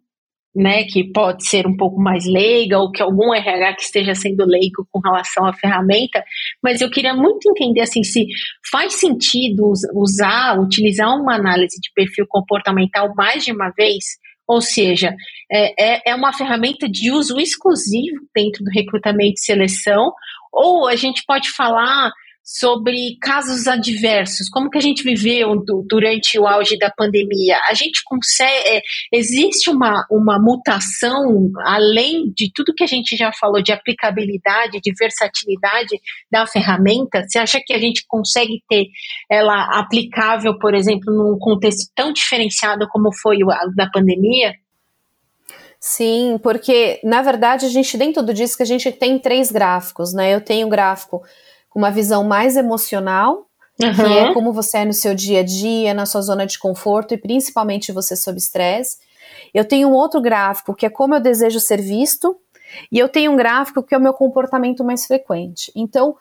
né, 0.58 0.82
que 0.82 1.04
pode 1.12 1.46
ser 1.46 1.68
um 1.68 1.76
pouco 1.76 2.00
mais 2.00 2.26
leiga 2.26 2.80
ou 2.80 2.90
que 2.90 3.00
algum 3.00 3.32
RH 3.32 3.76
que 3.76 3.82
esteja 3.82 4.12
sendo 4.12 4.44
leigo 4.44 4.84
com 4.90 4.98
relação 4.98 5.46
à 5.46 5.52
ferramenta, 5.52 6.20
mas 6.60 6.80
eu 6.80 6.90
queria 6.90 7.14
muito 7.14 7.48
entender 7.48 7.82
assim 7.82 8.02
se 8.02 8.26
faz 8.68 8.94
sentido 8.94 9.72
usar, 9.94 10.58
utilizar 10.58 11.14
uma 11.14 11.36
análise 11.36 11.80
de 11.80 11.90
perfil 11.94 12.26
comportamental 12.28 13.14
mais 13.16 13.44
de 13.44 13.52
uma 13.52 13.70
vez, 13.70 14.04
ou 14.48 14.60
seja, 14.60 15.14
é, 15.48 15.92
é, 15.94 16.02
é 16.10 16.14
uma 16.16 16.32
ferramenta 16.32 16.88
de 16.88 17.12
uso 17.12 17.38
exclusivo 17.38 18.18
dentro 18.34 18.64
do 18.64 18.70
recrutamento 18.74 19.34
e 19.36 19.44
seleção, 19.44 20.12
ou 20.52 20.88
a 20.88 20.96
gente 20.96 21.22
pode 21.24 21.50
falar 21.50 22.10
sobre 22.50 23.18
casos 23.20 23.66
adversos, 23.66 24.48
como 24.48 24.70
que 24.70 24.78
a 24.78 24.80
gente 24.80 25.02
viveu 25.02 25.54
do, 25.62 25.84
durante 25.86 26.38
o 26.38 26.46
auge 26.46 26.78
da 26.78 26.90
pandemia. 26.90 27.58
A 27.68 27.74
gente 27.74 28.00
consegue, 28.06 28.68
é, 28.68 28.80
existe 29.12 29.68
uma, 29.68 30.06
uma 30.10 30.38
mutação, 30.40 31.50
além 31.66 32.32
de 32.34 32.50
tudo 32.54 32.72
que 32.74 32.82
a 32.82 32.86
gente 32.86 33.14
já 33.18 33.30
falou, 33.38 33.62
de 33.62 33.70
aplicabilidade, 33.70 34.80
de 34.82 34.94
versatilidade 34.98 36.00
da 36.32 36.46
ferramenta? 36.46 37.22
Você 37.28 37.38
acha 37.38 37.60
que 37.62 37.74
a 37.74 37.78
gente 37.78 38.02
consegue 38.08 38.62
ter 38.66 38.86
ela 39.30 39.78
aplicável, 39.78 40.58
por 40.58 40.74
exemplo, 40.74 41.12
num 41.12 41.38
contexto 41.38 41.92
tão 41.94 42.14
diferenciado 42.14 42.88
como 42.88 43.12
foi 43.12 43.42
o 43.44 43.48
da 43.76 43.90
pandemia? 43.90 44.54
Sim, 45.78 46.40
porque 46.42 46.98
na 47.04 47.20
verdade 47.20 47.66
a 47.66 47.68
gente 47.68 47.96
dentro 47.96 48.22
do 48.22 48.34
disco 48.34 48.62
a 48.62 48.66
gente 48.66 48.90
tem 48.90 49.18
três 49.18 49.52
gráficos, 49.52 50.12
né? 50.14 50.34
Eu 50.34 50.40
tenho 50.40 50.66
o 50.66 50.70
gráfico 50.70 51.22
com 51.68 51.78
uma 51.78 51.90
visão 51.90 52.24
mais 52.24 52.56
emocional, 52.56 53.46
uhum. 53.80 53.94
que 53.94 54.02
é 54.02 54.32
como 54.32 54.52
você 54.52 54.78
é 54.78 54.84
no 54.84 54.92
seu 54.92 55.14
dia 55.14 55.40
a 55.40 55.44
dia, 55.44 55.94
na 55.94 56.06
sua 56.06 56.22
zona 56.22 56.46
de 56.46 56.58
conforto 56.58 57.14
e 57.14 57.18
principalmente 57.18 57.92
você 57.92 58.16
sob 58.16 58.38
estresse. 58.38 58.98
Eu 59.52 59.64
tenho 59.64 59.88
um 59.88 59.92
outro 59.92 60.20
gráfico 60.20 60.74
que 60.74 60.86
é 60.86 60.90
como 60.90 61.14
eu 61.14 61.20
desejo 61.20 61.60
ser 61.60 61.80
visto, 61.80 62.36
e 62.92 62.98
eu 62.98 63.08
tenho 63.08 63.32
um 63.32 63.36
gráfico 63.36 63.82
que 63.82 63.94
é 63.94 63.98
o 63.98 64.00
meu 64.00 64.12
comportamento 64.12 64.84
mais 64.84 65.06
frequente. 65.06 65.72
Então, 65.74 66.16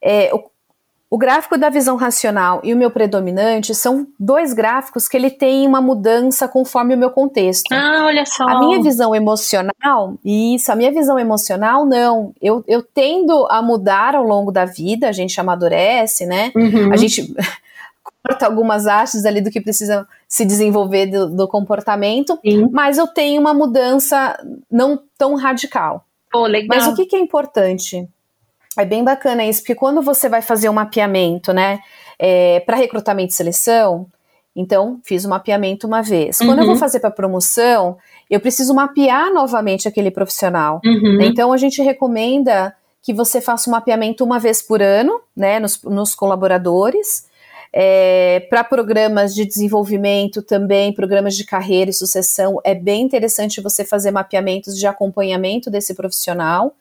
é, 0.00 0.30
o 1.12 1.18
gráfico 1.18 1.58
da 1.58 1.68
visão 1.68 1.94
racional 1.96 2.62
e 2.64 2.72
o 2.72 2.76
meu 2.76 2.90
predominante 2.90 3.74
são 3.74 4.06
dois 4.18 4.54
gráficos 4.54 5.06
que 5.06 5.14
ele 5.14 5.28
tem 5.28 5.66
uma 5.66 5.78
mudança 5.78 6.48
conforme 6.48 6.94
o 6.94 6.96
meu 6.96 7.10
contexto. 7.10 7.70
Ah, 7.70 8.04
olha 8.06 8.24
só. 8.24 8.48
A 8.48 8.58
minha 8.60 8.82
visão 8.82 9.14
emocional, 9.14 10.14
isso, 10.24 10.72
a 10.72 10.74
minha 10.74 10.90
visão 10.90 11.18
emocional, 11.18 11.84
não. 11.84 12.32
Eu, 12.40 12.64
eu 12.66 12.82
tendo 12.82 13.46
a 13.50 13.60
mudar 13.60 14.14
ao 14.14 14.24
longo 14.24 14.50
da 14.50 14.64
vida, 14.64 15.06
a 15.06 15.12
gente 15.12 15.38
amadurece, 15.38 16.24
né? 16.24 16.50
Uhum. 16.56 16.90
A 16.90 16.96
gente 16.96 17.30
corta 18.24 18.46
algumas 18.46 18.86
hastes 18.86 19.26
ali 19.26 19.42
do 19.42 19.50
que 19.50 19.60
precisa 19.60 20.08
se 20.26 20.46
desenvolver 20.46 21.08
do, 21.08 21.28
do 21.28 21.46
comportamento, 21.46 22.38
Sim. 22.42 22.70
mas 22.72 22.96
eu 22.96 23.06
tenho 23.06 23.38
uma 23.38 23.52
mudança 23.52 24.42
não 24.70 24.98
tão 25.18 25.34
radical. 25.34 26.06
Oh, 26.34 26.46
legal. 26.46 26.78
Mas 26.78 26.88
o 26.88 26.96
que, 26.96 27.04
que 27.04 27.16
é 27.16 27.18
importante? 27.18 28.08
É 28.78 28.84
bem 28.84 29.04
bacana 29.04 29.44
isso, 29.44 29.60
porque 29.60 29.74
quando 29.74 30.00
você 30.00 30.28
vai 30.28 30.40
fazer 30.40 30.68
o 30.68 30.72
um 30.72 30.74
mapeamento, 30.74 31.52
né, 31.52 31.80
é, 32.18 32.60
para 32.60 32.76
recrutamento 32.76 33.32
e 33.32 33.36
seleção, 33.36 34.06
então 34.54 35.00
fiz 35.04 35.24
o 35.24 35.26
um 35.26 35.30
mapeamento 35.30 35.86
uma 35.86 36.02
vez. 36.02 36.38
Quando 36.38 36.58
eu 36.58 36.64
vou 36.64 36.74
uhum. 36.74 36.80
fazer 36.80 37.00
para 37.00 37.10
promoção, 37.10 37.98
eu 38.30 38.40
preciso 38.40 38.74
mapear 38.74 39.32
novamente 39.32 39.88
aquele 39.88 40.10
profissional. 40.10 40.80
Uhum. 40.84 41.20
Então 41.22 41.52
a 41.52 41.56
gente 41.56 41.82
recomenda 41.82 42.74
que 43.02 43.12
você 43.12 43.40
faça 43.40 43.68
um 43.68 43.72
mapeamento 43.72 44.24
uma 44.24 44.38
vez 44.38 44.62
por 44.62 44.80
ano, 44.80 45.20
né, 45.36 45.58
nos, 45.58 45.82
nos 45.82 46.14
colaboradores. 46.14 47.26
É, 47.74 48.46
para 48.50 48.62
programas 48.62 49.34
de 49.34 49.46
desenvolvimento 49.46 50.42
também, 50.42 50.92
programas 50.92 51.34
de 51.34 51.44
carreira 51.44 51.90
e 51.90 51.94
sucessão, 51.94 52.60
é 52.62 52.74
bem 52.74 53.02
interessante 53.02 53.62
você 53.62 53.84
fazer 53.84 54.10
mapeamentos 54.10 54.78
de 54.78 54.86
acompanhamento 54.86 55.70
desse 55.70 55.94
profissional 55.94 56.74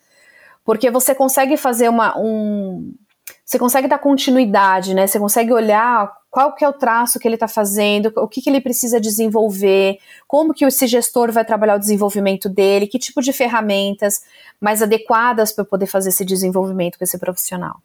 porque 0.63 0.89
você 0.91 1.13
consegue 1.15 1.57
fazer 1.57 1.89
uma, 1.89 2.17
um, 2.17 2.93
você 3.45 3.59
consegue 3.59 3.87
dar 3.87 3.99
continuidade, 3.99 4.93
né? 4.93 5.07
Você 5.07 5.19
consegue 5.19 5.51
olhar 5.51 6.11
qual 6.29 6.55
que 6.55 6.63
é 6.63 6.69
o 6.69 6.73
traço 6.73 7.19
que 7.19 7.27
ele 7.27 7.35
está 7.35 7.47
fazendo, 7.47 8.09
o 8.15 8.27
que, 8.27 8.41
que 8.41 8.49
ele 8.49 8.61
precisa 8.61 9.01
desenvolver, 9.01 9.97
como 10.25 10.53
que 10.53 10.63
esse 10.63 10.87
gestor 10.87 11.29
vai 11.29 11.43
trabalhar 11.43 11.75
o 11.75 11.79
desenvolvimento 11.79 12.47
dele, 12.47 12.87
que 12.87 12.97
tipo 12.97 13.21
de 13.21 13.33
ferramentas 13.33 14.21
mais 14.59 14.81
adequadas 14.81 15.51
para 15.51 15.65
poder 15.65 15.87
fazer 15.87 16.09
esse 16.09 16.23
desenvolvimento 16.23 16.97
com 16.97 17.03
esse 17.03 17.19
profissional. 17.19 17.81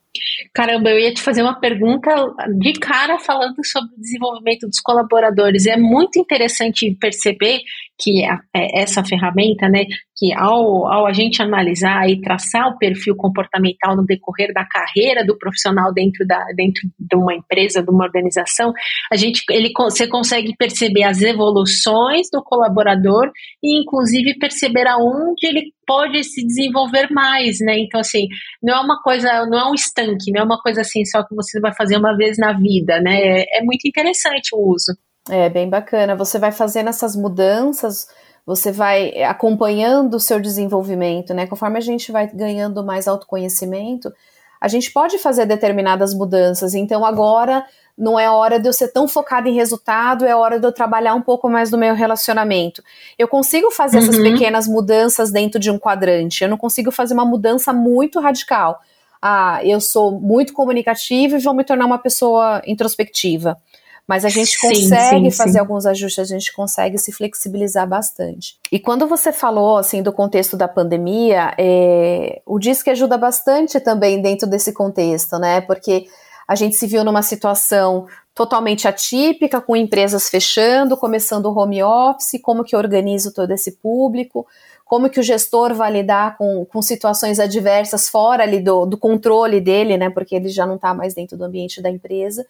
Caramba, 0.54 0.90
eu 0.90 0.99
ia 1.00 1.12
te 1.12 1.21
fazer 1.21 1.42
uma 1.42 1.59
pergunta 1.59 2.09
de 2.56 2.75
cara 2.75 3.18
falando 3.18 3.56
sobre 3.64 3.92
o 3.97 4.00
desenvolvimento 4.00 4.68
dos 4.68 4.78
colaboradores. 4.78 5.66
É 5.66 5.76
muito 5.76 6.18
interessante 6.18 6.97
perceber 7.00 7.59
que 7.99 8.25
a, 8.25 8.38
é, 8.55 8.83
essa 8.83 9.03
ferramenta, 9.05 9.69
né, 9.69 9.85
que 10.17 10.33
ao, 10.35 10.87
ao 10.87 11.07
a 11.07 11.12
gente 11.12 11.43
analisar 11.43 12.09
e 12.09 12.21
traçar 12.21 12.69
o 12.69 12.79
perfil 12.79 13.15
comportamental 13.17 13.97
no 13.97 14.05
decorrer 14.05 14.53
da 14.53 14.65
carreira 14.67 15.25
do 15.25 15.37
profissional 15.38 15.93
dentro, 15.93 16.26
da, 16.26 16.43
dentro 16.57 16.88
de 16.99 17.17
uma 17.17 17.35
empresa, 17.35 17.83
de 17.83 17.91
uma 17.91 18.05
organização, 18.05 18.73
a 19.12 19.17
gente, 19.17 19.43
ele, 19.50 19.71
você 19.75 20.07
consegue 20.07 20.55
perceber 20.57 21.05
as 21.05 21.21
evoluções 21.23 22.29
do 22.33 22.43
colaborador 22.43 23.31
e, 23.62 23.81
inclusive, 23.81 24.38
perceber 24.38 24.87
aonde 24.87 25.47
ele 25.47 25.73
pode 25.87 26.23
se 26.25 26.45
desenvolver 26.45 27.09
mais, 27.11 27.59
né? 27.61 27.79
Então, 27.79 28.00
assim, 28.00 28.26
não 28.62 28.75
é 28.75 28.81
uma 28.81 29.00
coisa, 29.03 29.47
não 29.47 29.59
é 29.59 29.71
um 29.71 29.75
estanque, 29.75 30.33
não 30.33 30.43
é 30.43 30.45
uma 30.45 30.61
coisa 30.61 30.81
assim 30.81 31.05
só 31.05 31.23
que 31.23 31.35
você 31.35 31.61
vai 31.61 31.73
fazer 31.75 31.97
uma 31.97 32.17
vez 32.17 32.37
na 32.38 32.53
vida, 32.53 33.00
né? 33.00 33.17
É, 33.21 33.59
é 33.61 33.62
muito 33.62 33.87
interessante 33.87 34.55
o 34.55 34.59
uso. 34.59 34.93
É 35.28 35.49
bem 35.49 35.68
bacana. 35.68 36.14
Você 36.14 36.38
vai 36.38 36.52
fazendo 36.52 36.88
essas 36.88 37.16
mudanças, 37.16 38.09
você 38.45 38.71
vai 38.71 39.23
acompanhando 39.25 40.14
o 40.14 40.21
seu 40.21 40.40
desenvolvimento, 40.40 41.35
né? 41.35 41.47
Conforme 41.47 41.78
a 41.78 41.80
gente 41.80 42.12
vai 42.12 42.28
ganhando 42.28 42.85
mais 42.85 43.09
autoconhecimento, 43.09 44.12
a 44.61 44.68
gente 44.68 44.92
pode 44.92 45.18
fazer 45.18 45.47
determinadas 45.47 46.14
mudanças. 46.14 46.75
Então, 46.75 47.04
agora 47.04 47.64
não 47.97 48.18
é 48.18 48.30
hora 48.30 48.61
de 48.61 48.68
eu 48.68 48.73
ser 48.73 48.88
tão 48.88 49.09
focada 49.09 49.49
em 49.49 49.54
resultado, 49.54 50.26
é 50.26 50.37
hora 50.37 50.61
de 50.61 50.66
eu 50.66 50.73
trabalhar 50.73 51.14
um 51.14 51.23
pouco 51.23 51.49
mais 51.49 51.71
no 51.71 51.78
meu 51.78 51.95
relacionamento. 51.95 52.83
Eu 53.18 53.26
consigo 53.26 53.71
fazer 53.71 53.99
uhum. 53.99 54.02
essas 54.04 54.18
pequenas 54.18 54.68
mudanças 54.68 55.33
dentro 55.33 55.59
de 55.59 55.71
um 55.71 55.78
quadrante, 55.78 56.45
eu 56.45 56.50
não 56.50 56.59
consigo 56.59 56.90
fazer 56.90 57.14
uma 57.14 57.25
mudança 57.25 57.73
muito 57.73 58.21
radical. 58.21 58.80
Ah, 59.21 59.61
eu 59.64 59.80
sou 59.80 60.21
muito 60.21 60.52
comunicativa 60.52 61.37
e 61.37 61.40
vou 61.40 61.54
me 61.54 61.64
tornar 61.64 61.87
uma 61.87 61.99
pessoa 61.99 62.61
introspectiva. 62.66 63.59
Mas 64.06 64.25
a 64.25 64.28
gente 64.28 64.56
sim, 64.56 64.68
consegue 64.68 65.30
sim, 65.30 65.36
fazer 65.36 65.52
sim. 65.52 65.58
alguns 65.58 65.84
ajustes, 65.84 66.18
a 66.18 66.25
gente 66.25 66.52
consegue 66.52 66.96
se 66.96 67.10
flexibilizar 67.10 67.88
bastante. 67.88 68.56
E 68.70 68.78
quando 68.78 69.06
você 69.06 69.32
falou 69.32 69.78
assim 69.78 70.02
do 70.02 70.12
contexto 70.12 70.56
da 70.56 70.68
pandemia, 70.68 71.52
é, 71.58 72.40
o 72.46 72.58
DISC 72.58 72.88
ajuda 72.88 73.18
bastante 73.18 73.80
também 73.80 74.22
dentro 74.22 74.48
desse 74.48 74.72
contexto, 74.72 75.38
né? 75.38 75.60
Porque 75.60 76.06
a 76.46 76.54
gente 76.54 76.76
se 76.76 76.86
viu 76.86 77.02
numa 77.02 77.22
situação 77.22 78.06
totalmente 78.32 78.86
atípica, 78.86 79.60
com 79.60 79.75
empresas 79.75 80.28
fechando, 80.28 80.96
começando 80.96 81.46
o 81.46 81.58
home 81.58 81.82
office, 81.82 82.40
como 82.42 82.62
que 82.62 82.76
eu 82.76 82.78
organizo 82.78 83.32
todo 83.32 83.50
esse 83.50 83.72
público, 83.72 84.46
como 84.84 85.10
que 85.10 85.18
o 85.18 85.22
gestor 85.22 85.75
vai 85.75 85.90
lidar 85.90 86.36
com, 86.36 86.64
com 86.66 86.80
situações 86.80 87.40
adversas 87.40 88.08
fora 88.08 88.44
ali 88.44 88.60
do, 88.60 88.86
do 88.86 88.96
controle 88.96 89.60
dele, 89.60 89.96
né, 89.96 90.10
porque 90.10 90.36
ele 90.36 90.48
já 90.48 90.64
não 90.64 90.76
está 90.76 90.94
mais 90.94 91.14
dentro 91.14 91.36
do 91.36 91.44
ambiente 91.44 91.82
da 91.82 91.90
empresa. 91.90 92.46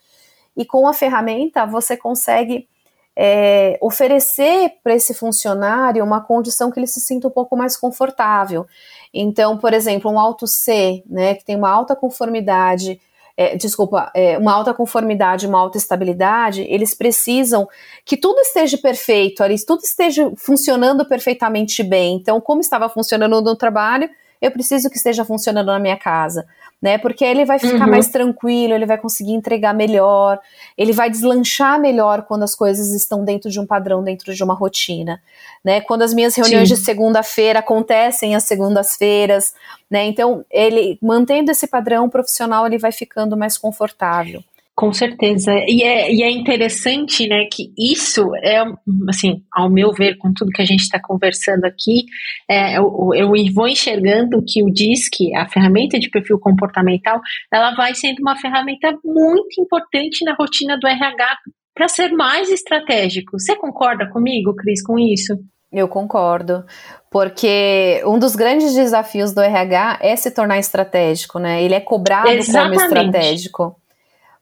E 0.56 0.64
com 0.64 0.86
a 0.88 0.92
ferramenta 0.92 1.66
você 1.66 1.96
consegue 1.96 2.68
é, 3.16 3.78
oferecer 3.80 4.74
para 4.82 4.94
esse 4.94 5.14
funcionário 5.14 6.04
uma 6.04 6.20
condição 6.20 6.70
que 6.70 6.78
ele 6.78 6.86
se 6.86 7.00
sinta 7.00 7.28
um 7.28 7.30
pouco 7.30 7.56
mais 7.56 7.76
confortável. 7.76 8.66
Então, 9.12 9.56
por 9.56 9.72
exemplo, 9.72 10.10
um 10.10 10.18
alto 10.18 10.46
C, 10.46 11.02
né, 11.06 11.34
que 11.34 11.44
tem 11.44 11.56
uma 11.56 11.70
alta 11.70 11.96
conformidade 11.96 13.00
é, 13.36 13.54
desculpa, 13.54 14.10
é, 14.14 14.38
uma 14.38 14.54
alta 14.54 14.72
conformidade, 14.72 15.46
uma 15.46 15.58
alta 15.58 15.76
estabilidade, 15.76 16.62
eles 16.62 16.94
precisam 16.94 17.68
que 18.02 18.16
tudo 18.16 18.40
esteja 18.40 18.78
perfeito, 18.78 19.42
ali, 19.42 19.62
tudo 19.62 19.80
esteja 19.80 20.32
funcionando 20.38 21.04
perfeitamente 21.04 21.82
bem. 21.82 22.16
Então, 22.16 22.40
como 22.40 22.62
estava 22.62 22.88
funcionando 22.88 23.42
no 23.42 23.54
trabalho, 23.54 24.08
eu 24.40 24.50
preciso 24.50 24.88
que 24.88 24.96
esteja 24.96 25.24
funcionando 25.24 25.66
na 25.66 25.78
minha 25.78 25.98
casa 25.98 26.46
né? 26.80 26.98
Porque 26.98 27.24
ele 27.24 27.44
vai 27.44 27.58
ficar 27.58 27.84
uhum. 27.84 27.90
mais 27.90 28.08
tranquilo, 28.08 28.74
ele 28.74 28.86
vai 28.86 28.98
conseguir 28.98 29.32
entregar 29.32 29.74
melhor, 29.74 30.38
ele 30.76 30.92
vai 30.92 31.10
deslanchar 31.10 31.80
melhor 31.80 32.22
quando 32.22 32.42
as 32.42 32.54
coisas 32.54 32.92
estão 32.92 33.24
dentro 33.24 33.50
de 33.50 33.58
um 33.58 33.66
padrão, 33.66 34.04
dentro 34.04 34.34
de 34.34 34.44
uma 34.44 34.54
rotina, 34.54 35.20
né? 35.64 35.80
Quando 35.80 36.02
as 36.02 36.12
minhas 36.12 36.34
reuniões 36.34 36.68
Sim. 36.68 36.74
de 36.74 36.80
segunda-feira 36.80 37.60
acontecem 37.60 38.34
às 38.34 38.44
segundas-feiras, 38.44 39.54
né? 39.90 40.04
Então, 40.04 40.44
ele 40.50 40.98
mantendo 41.02 41.50
esse 41.50 41.66
padrão 41.66 42.08
profissional, 42.08 42.66
ele 42.66 42.78
vai 42.78 42.92
ficando 42.92 43.36
mais 43.36 43.56
confortável. 43.56 44.42
Com 44.76 44.92
certeza. 44.92 45.52
E 45.66 45.82
é, 45.82 46.12
e 46.12 46.22
é 46.22 46.30
interessante, 46.30 47.26
né, 47.26 47.48
que 47.50 47.72
isso 47.78 48.30
é, 48.36 48.62
assim, 49.08 49.42
ao 49.50 49.70
meu 49.70 49.90
ver, 49.90 50.18
com 50.18 50.34
tudo 50.34 50.50
que 50.50 50.60
a 50.60 50.66
gente 50.66 50.82
está 50.82 51.00
conversando 51.00 51.64
aqui, 51.64 52.04
é, 52.46 52.76
eu, 52.76 53.10
eu 53.14 53.32
vou 53.54 53.66
enxergando 53.66 54.44
que 54.46 54.62
o 54.62 54.70
DISC, 54.70 55.34
a 55.34 55.48
ferramenta 55.48 55.98
de 55.98 56.10
perfil 56.10 56.38
comportamental, 56.38 57.22
ela 57.50 57.74
vai 57.74 57.94
sendo 57.94 58.18
uma 58.20 58.36
ferramenta 58.36 58.94
muito 59.02 59.62
importante 59.62 60.22
na 60.26 60.34
rotina 60.34 60.78
do 60.78 60.86
RH 60.86 61.38
para 61.74 61.88
ser 61.88 62.12
mais 62.12 62.50
estratégico. 62.50 63.38
Você 63.38 63.56
concorda 63.56 64.06
comigo, 64.10 64.54
Cris, 64.54 64.82
com 64.82 64.98
isso? 64.98 65.38
Eu 65.72 65.88
concordo, 65.88 66.64
porque 67.10 68.02
um 68.04 68.18
dos 68.18 68.36
grandes 68.36 68.74
desafios 68.74 69.32
do 69.32 69.40
RH 69.40 70.00
é 70.02 70.14
se 70.16 70.30
tornar 70.30 70.58
estratégico, 70.58 71.38
né? 71.38 71.62
Ele 71.62 71.74
é 71.74 71.80
cobrado 71.80 72.28
Exatamente. 72.28 72.78
como 72.78 72.86
estratégico. 72.86 73.85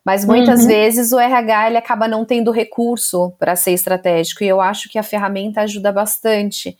Mas 0.05 0.25
muitas 0.25 0.61
uhum. 0.61 0.67
vezes 0.67 1.13
o 1.13 1.19
RH 1.19 1.69
ele 1.69 1.79
acaba 1.79 2.07
não 2.07 2.25
tendo 2.25 2.51
recurso 2.51 3.33
para 3.39 3.57
ser 3.57 3.73
estratégico 3.73 4.45
e 4.45 4.49
eu 4.49 4.61
acho 4.61 4.89
que 4.91 4.99
a 4.99 5.03
ferramenta 5.03 5.63
ajuda 5.63 5.91
bastante, 5.91 6.77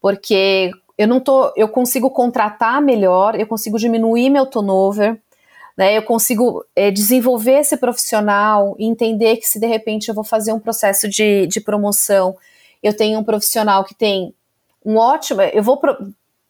porque 0.00 0.70
eu 0.96 1.08
não 1.08 1.18
tô, 1.18 1.52
eu 1.56 1.68
consigo 1.68 2.08
contratar 2.10 2.80
melhor, 2.80 3.34
eu 3.34 3.46
consigo 3.46 3.78
diminuir 3.78 4.30
meu 4.30 4.46
turnover, 4.46 5.20
né? 5.76 5.96
Eu 5.96 6.02
consigo 6.02 6.64
é, 6.74 6.90
desenvolver 6.90 7.60
esse 7.60 7.76
profissional 7.76 8.76
e 8.78 8.86
entender 8.86 9.36
que 9.36 9.46
se 9.46 9.58
de 9.58 9.66
repente 9.66 10.08
eu 10.08 10.14
vou 10.14 10.24
fazer 10.24 10.52
um 10.52 10.58
processo 10.60 11.08
de, 11.08 11.46
de 11.46 11.60
promoção, 11.60 12.36
eu 12.82 12.96
tenho 12.96 13.18
um 13.18 13.24
profissional 13.24 13.84
que 13.84 13.94
tem 13.94 14.34
um 14.84 14.96
ótimo, 14.96 15.42
eu 15.42 15.62
vou 15.62 15.80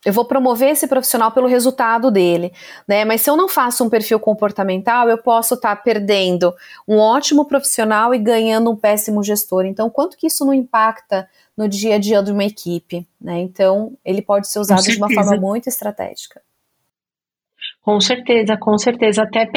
eu 0.09 0.13
vou 0.13 0.25
promover 0.25 0.71
esse 0.71 0.87
profissional 0.87 1.31
pelo 1.31 1.47
resultado 1.47 2.11
dele, 2.11 2.51
né? 2.87 3.05
Mas 3.05 3.21
se 3.21 3.29
eu 3.29 3.37
não 3.37 3.47
faço 3.47 3.85
um 3.85 3.91
perfil 3.91 4.19
comportamental, 4.19 5.07
eu 5.07 5.19
posso 5.19 5.53
estar 5.53 5.77
tá 5.77 5.83
perdendo 5.83 6.55
um 6.87 6.97
ótimo 6.97 7.45
profissional 7.45 8.15
e 8.15 8.19
ganhando 8.19 8.71
um 8.71 8.77
péssimo 8.77 9.23
gestor. 9.23 9.67
Então, 9.67 9.91
quanto 9.91 10.17
que 10.17 10.27
isso 10.27 10.47
não 10.47 10.55
impacta 10.55 11.29
no 11.55 11.69
dia 11.69 11.97
a 11.97 11.99
dia 11.99 12.23
de 12.23 12.33
uma 12.33 12.45
equipe, 12.45 13.07
né? 13.21 13.39
Então, 13.41 13.93
ele 14.03 14.23
pode 14.23 14.49
ser 14.49 14.61
usado 14.61 14.83
de 14.83 14.97
uma 14.97 15.13
forma 15.13 15.37
muito 15.37 15.69
estratégica. 15.69 16.41
Com 17.89 18.03
certeza, 18.03 18.55
com 18.59 18.77
certeza. 18.77 19.23
Até 19.23 19.49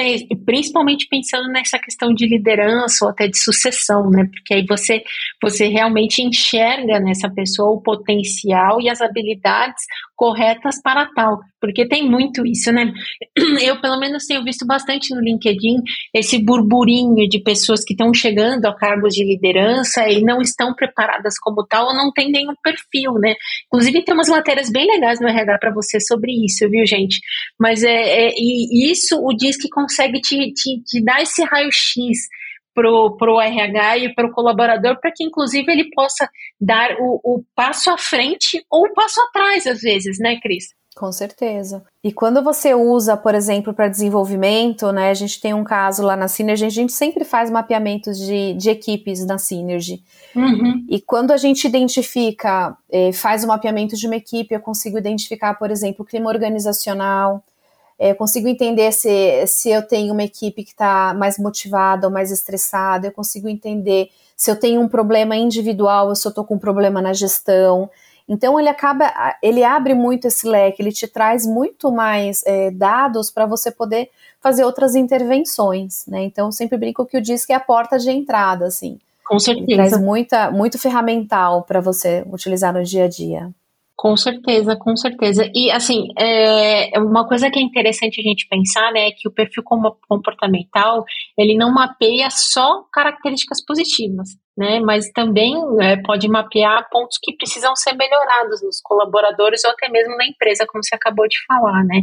principalmente 0.46 1.06
pensando 1.10 1.50
nessa 1.50 1.78
questão 1.78 2.14
de 2.14 2.26
liderança 2.26 3.04
ou 3.04 3.12
até 3.12 3.28
de 3.28 3.38
sucessão, 3.38 4.10
né? 4.10 4.24
Porque 4.24 4.54
aí 4.54 4.66
você, 4.66 5.04
você 5.44 5.68
realmente 5.68 6.22
enxerga 6.22 6.98
nessa 7.02 7.30
pessoa 7.30 7.72
o 7.72 7.82
potencial 7.82 8.80
e 8.80 8.90
as 8.90 9.02
habilidades 9.02 9.84
corretas 10.22 10.80
para 10.84 11.08
tal, 11.16 11.40
porque 11.60 11.88
tem 11.88 12.08
muito 12.08 12.46
isso, 12.46 12.72
né? 12.72 12.94
Eu, 13.66 13.82
pelo 13.82 14.00
menos, 14.00 14.28
tenho 14.28 14.44
visto 14.44 14.68
bastante 14.68 15.16
no 15.16 15.20
LinkedIn 15.20 15.78
esse 16.14 16.38
burburinho 16.38 17.28
de 17.28 17.42
pessoas 17.42 17.84
que 17.84 17.94
estão 17.94 18.14
chegando 18.14 18.68
a 18.68 18.76
cargos 18.76 19.16
de 19.16 19.26
liderança 19.26 20.08
e 20.08 20.22
não 20.22 20.40
estão 20.40 20.76
preparadas 20.76 21.40
como 21.40 21.66
tal 21.66 21.88
ou 21.88 21.96
não 21.96 22.12
tem 22.12 22.32
nenhum 22.32 22.54
perfil, 22.64 23.14
né? 23.14 23.34
Inclusive, 23.66 24.04
tem 24.04 24.14
umas 24.14 24.30
matérias 24.30 24.72
bem 24.72 24.86
legais 24.86 25.20
no 25.20 25.28
RH 25.28 25.58
para 25.58 25.74
você 25.74 26.00
sobre 26.00 26.32
isso, 26.46 26.70
viu, 26.70 26.86
gente? 26.86 27.20
Mas 27.60 27.84
é, 27.84 28.21
é 28.22 28.32
e 28.36 28.92
isso 28.92 29.20
o 29.22 29.34
diz 29.36 29.58
que 29.58 29.70
consegue 29.70 30.20
te, 30.22 30.54
te, 30.54 30.82
te 30.84 31.04
dar 31.04 31.22
esse 31.22 31.44
raio-x 31.44 32.28
pro, 32.74 33.16
pro 33.18 33.40
RH 33.40 33.98
e 33.98 34.16
pro 34.16 34.32
colaborador 34.32 35.00
para 35.00 35.12
que 35.14 35.24
inclusive 35.24 35.72
ele 35.72 35.90
possa 35.94 36.30
dar 36.60 36.96
o, 37.00 37.20
o 37.24 37.44
passo 37.56 37.90
à 37.90 37.98
frente 37.98 38.64
ou 38.70 38.86
o 38.86 38.94
passo 38.94 39.20
atrás 39.22 39.66
às 39.68 39.82
vezes, 39.82 40.18
né, 40.20 40.40
Cris? 40.42 40.66
Com 40.96 41.10
certeza. 41.10 41.86
E 42.04 42.12
quando 42.12 42.44
você 42.44 42.76
usa, 42.76 43.16
por 43.16 43.34
exemplo, 43.34 43.74
para 43.74 43.88
desenvolvimento, 43.88 44.92
né? 44.92 45.10
A 45.10 45.14
gente 45.14 45.40
tem 45.40 45.54
um 45.54 45.64
caso 45.64 46.04
lá 46.04 46.18
na 46.18 46.28
Synergy, 46.28 46.66
a 46.66 46.70
gente 46.70 46.92
sempre 46.92 47.24
faz 47.24 47.50
mapeamentos 47.50 48.18
de, 48.18 48.54
de 48.56 48.70
equipes 48.70 49.26
na 49.26 49.38
Synergy. 49.38 50.04
Uhum. 50.36 50.86
E 50.90 51.00
quando 51.00 51.32
a 51.32 51.38
gente 51.38 51.66
identifica, 51.66 52.76
eh, 52.92 53.14
faz 53.14 53.46
o 53.46 53.48
mapeamento 53.48 53.96
de 53.96 54.06
uma 54.06 54.18
equipe, 54.18 54.54
eu 54.54 54.60
consigo 54.60 54.98
identificar, 54.98 55.54
por 55.54 55.72
exemplo, 55.72 56.04
o 56.04 56.06
clima 56.06 56.30
organizacional, 56.30 57.42
eu 58.10 58.16
consigo 58.16 58.48
entender 58.48 58.92
se, 58.92 59.46
se 59.46 59.70
eu 59.70 59.86
tenho 59.86 60.12
uma 60.14 60.24
equipe 60.24 60.64
que 60.64 60.72
está 60.72 61.14
mais 61.14 61.38
motivada 61.38 62.08
ou 62.08 62.14
mais 62.14 62.32
estressada, 62.32 63.08
eu 63.08 63.12
consigo 63.12 63.48
entender 63.48 64.10
se 64.36 64.50
eu 64.50 64.60
tenho 64.60 64.82
um 64.82 64.88
problema 64.88 65.36
individual 65.36 66.08
ou 66.08 66.16
se 66.16 66.28
eu 66.28 66.30
estou 66.30 66.44
com 66.44 66.56
um 66.56 66.60
problema 66.60 67.00
na 67.00 67.14
gestão. 67.14 67.88
Então 68.28 68.60
ele 68.60 68.70
acaba, 68.70 69.14
ele 69.44 69.64
abre 69.64 69.94
muito 69.94 70.26
esse 70.26 70.48
leque, 70.48 70.82
ele 70.82 70.92
te 70.92 71.08
traz 71.08 71.46
muito 71.46 71.92
mais 71.92 72.42
é, 72.46 72.72
dados 72.72 73.30
para 73.30 73.46
você 73.46 73.70
poder 73.70 74.10
fazer 74.40 74.64
outras 74.64 74.96
intervenções, 74.96 76.04
né? 76.08 76.24
Então 76.24 76.48
eu 76.48 76.52
sempre 76.52 76.78
brinco 76.80 77.06
que 77.06 77.18
o 77.18 77.22
DISC 77.22 77.52
é 77.52 77.56
a 77.56 77.60
porta 77.60 78.00
de 78.00 78.10
entrada, 78.10 78.66
assim. 78.66 78.98
Com 79.24 79.38
certeza. 79.38 79.66
Ele 79.68 79.76
traz 79.76 80.02
muita, 80.02 80.50
muito 80.50 80.80
ferramental 80.80 81.62
para 81.64 81.80
você 81.80 82.26
utilizar 82.32 82.74
no 82.74 82.84
dia 82.84 83.06
a 83.06 83.08
dia. 83.08 83.52
Com 84.02 84.18
certeza, 84.18 84.76
com 84.76 84.98
certeza. 84.98 85.48
E 85.54 85.70
assim, 85.70 86.08
é, 86.18 87.00
uma 87.00 87.28
coisa 87.28 87.52
que 87.52 87.60
é 87.60 87.62
interessante 87.62 88.20
a 88.20 88.24
gente 88.24 88.48
pensar, 88.50 88.92
né, 88.92 89.10
é 89.10 89.12
que 89.12 89.28
o 89.30 89.32
perfil 89.32 89.62
comportamental 89.62 91.06
ele 91.38 91.56
não 91.56 91.72
mapeia 91.72 92.28
só 92.32 92.84
características 92.92 93.64
positivas. 93.64 94.30
Né? 94.58 94.80
Mas 94.80 95.10
também 95.12 95.56
é, 95.82 95.98
pode 95.98 96.28
mapear 96.28 96.88
pontos 96.90 97.18
que 97.22 97.36
precisam 97.36 97.76
ser 97.76 97.94
melhorados 97.94 98.62
nos 98.62 98.82
colaboradores 98.84 99.64
ou 99.64 99.72
até 99.72 99.90
mesmo 99.90 100.16
na 100.18 100.26
empresa, 100.26 100.66
como 100.68 100.84
você 100.84 100.96
acabou 100.96 101.28
de 101.28 101.38
falar, 101.48 101.84
né? 101.86 102.02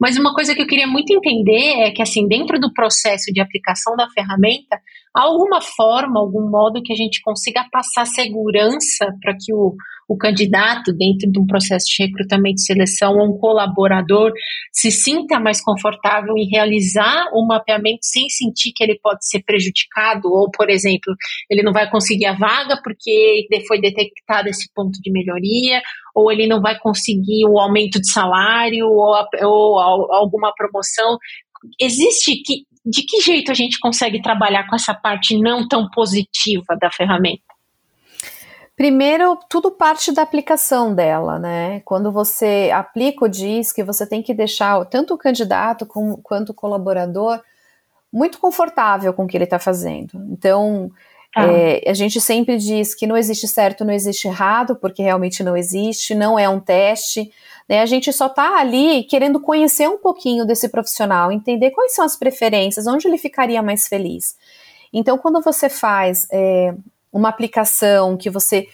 Mas 0.00 0.16
uma 0.16 0.34
coisa 0.34 0.54
que 0.54 0.62
eu 0.62 0.66
queria 0.66 0.86
muito 0.86 1.12
entender 1.12 1.82
é 1.82 1.90
que, 1.90 2.02
assim, 2.02 2.26
dentro 2.26 2.58
do 2.58 2.72
processo 2.72 3.32
de 3.32 3.40
aplicação 3.40 3.94
da 3.96 4.08
ferramenta, 4.10 4.80
há 5.14 5.22
alguma 5.22 5.60
forma, 5.60 6.20
algum 6.20 6.48
modo 6.50 6.82
que 6.82 6.92
a 6.92 6.96
gente 6.96 7.20
consiga 7.22 7.66
passar 7.70 8.06
segurança 8.06 9.06
para 9.20 9.34
que 9.34 9.52
o, 9.52 9.74
o 10.08 10.16
candidato, 10.16 10.92
dentro 10.92 11.30
de 11.30 11.38
um 11.38 11.46
processo 11.46 11.86
de 11.86 12.04
recrutamento 12.04 12.56
e 12.56 12.64
seleção, 12.64 13.16
ou 13.16 13.34
um 13.34 13.38
colaborador, 13.38 14.32
se 14.72 14.90
sinta 14.90 15.38
mais 15.40 15.62
confortável 15.62 16.34
em 16.36 16.48
realizar 16.48 17.26
o 17.32 17.46
mapeamento 17.46 18.00
sem 18.02 18.28
sentir 18.28 18.72
que 18.74 18.82
ele 18.82 18.98
pode 19.02 19.26
ser 19.26 19.42
prejudicado, 19.42 20.28
ou, 20.28 20.50
por 20.50 20.68
exemplo, 20.68 21.14
ele 21.48 21.62
não 21.62 21.72
vai 21.72 21.81
conseguir 21.90 22.26
a 22.26 22.36
vaga 22.36 22.80
porque 22.82 23.46
foi 23.66 23.80
detectado 23.80 24.48
esse 24.48 24.68
ponto 24.74 25.00
de 25.00 25.10
melhoria, 25.10 25.82
ou 26.14 26.30
ele 26.30 26.46
não 26.46 26.60
vai 26.60 26.78
conseguir 26.78 27.46
o 27.46 27.58
aumento 27.58 28.00
de 28.00 28.10
salário, 28.10 28.86
ou, 28.86 29.14
ou 29.42 29.80
alguma 30.12 30.52
promoção. 30.54 31.18
Existe 31.80 32.42
que, 32.44 32.64
de 32.84 33.02
que 33.02 33.20
jeito 33.20 33.50
a 33.50 33.54
gente 33.54 33.78
consegue 33.78 34.20
trabalhar 34.20 34.68
com 34.68 34.76
essa 34.76 34.94
parte 34.94 35.38
não 35.38 35.66
tão 35.66 35.88
positiva 35.90 36.76
da 36.80 36.90
ferramenta? 36.90 37.42
Primeiro, 38.74 39.38
tudo 39.48 39.70
parte 39.70 40.10
da 40.12 40.22
aplicação 40.22 40.94
dela, 40.94 41.38
né? 41.38 41.80
Quando 41.84 42.10
você 42.10 42.70
aplica 42.74 43.24
o 43.24 43.28
DISC, 43.28 43.82
você 43.82 44.06
tem 44.06 44.22
que 44.22 44.32
deixar 44.32 44.84
tanto 44.86 45.14
o 45.14 45.18
candidato 45.18 45.84
como, 45.86 46.18
quanto 46.22 46.50
o 46.50 46.54
colaborador 46.54 47.40
muito 48.12 48.38
confortável 48.38 49.12
com 49.14 49.24
o 49.24 49.26
que 49.26 49.36
ele 49.36 49.44
está 49.44 49.58
fazendo. 49.58 50.12
Então, 50.30 50.90
ah. 51.34 51.46
é, 51.46 51.90
a 51.90 51.94
gente 51.94 52.20
sempre 52.20 52.56
diz 52.58 52.94
que 52.94 53.06
não 53.06 53.16
existe 53.16 53.48
certo, 53.48 53.84
não 53.84 53.92
existe 53.92 54.28
errado, 54.28 54.76
porque 54.76 55.02
realmente 55.02 55.42
não 55.42 55.56
existe, 55.56 56.14
não 56.14 56.38
é 56.38 56.48
um 56.48 56.60
teste. 56.60 57.32
Né? 57.68 57.80
A 57.80 57.86
gente 57.86 58.12
só 58.12 58.26
está 58.26 58.58
ali 58.58 59.04
querendo 59.04 59.40
conhecer 59.40 59.88
um 59.88 59.98
pouquinho 59.98 60.44
desse 60.44 60.68
profissional, 60.68 61.32
entender 61.32 61.70
quais 61.70 61.94
são 61.94 62.04
as 62.04 62.16
preferências, 62.16 62.86
onde 62.86 63.08
ele 63.08 63.18
ficaria 63.18 63.62
mais 63.62 63.88
feliz. 63.88 64.36
Então, 64.92 65.16
quando 65.16 65.40
você 65.40 65.68
faz 65.68 66.26
é, 66.30 66.74
uma 67.10 67.30
aplicação 67.30 68.16
que 68.16 68.28
você 68.28 68.68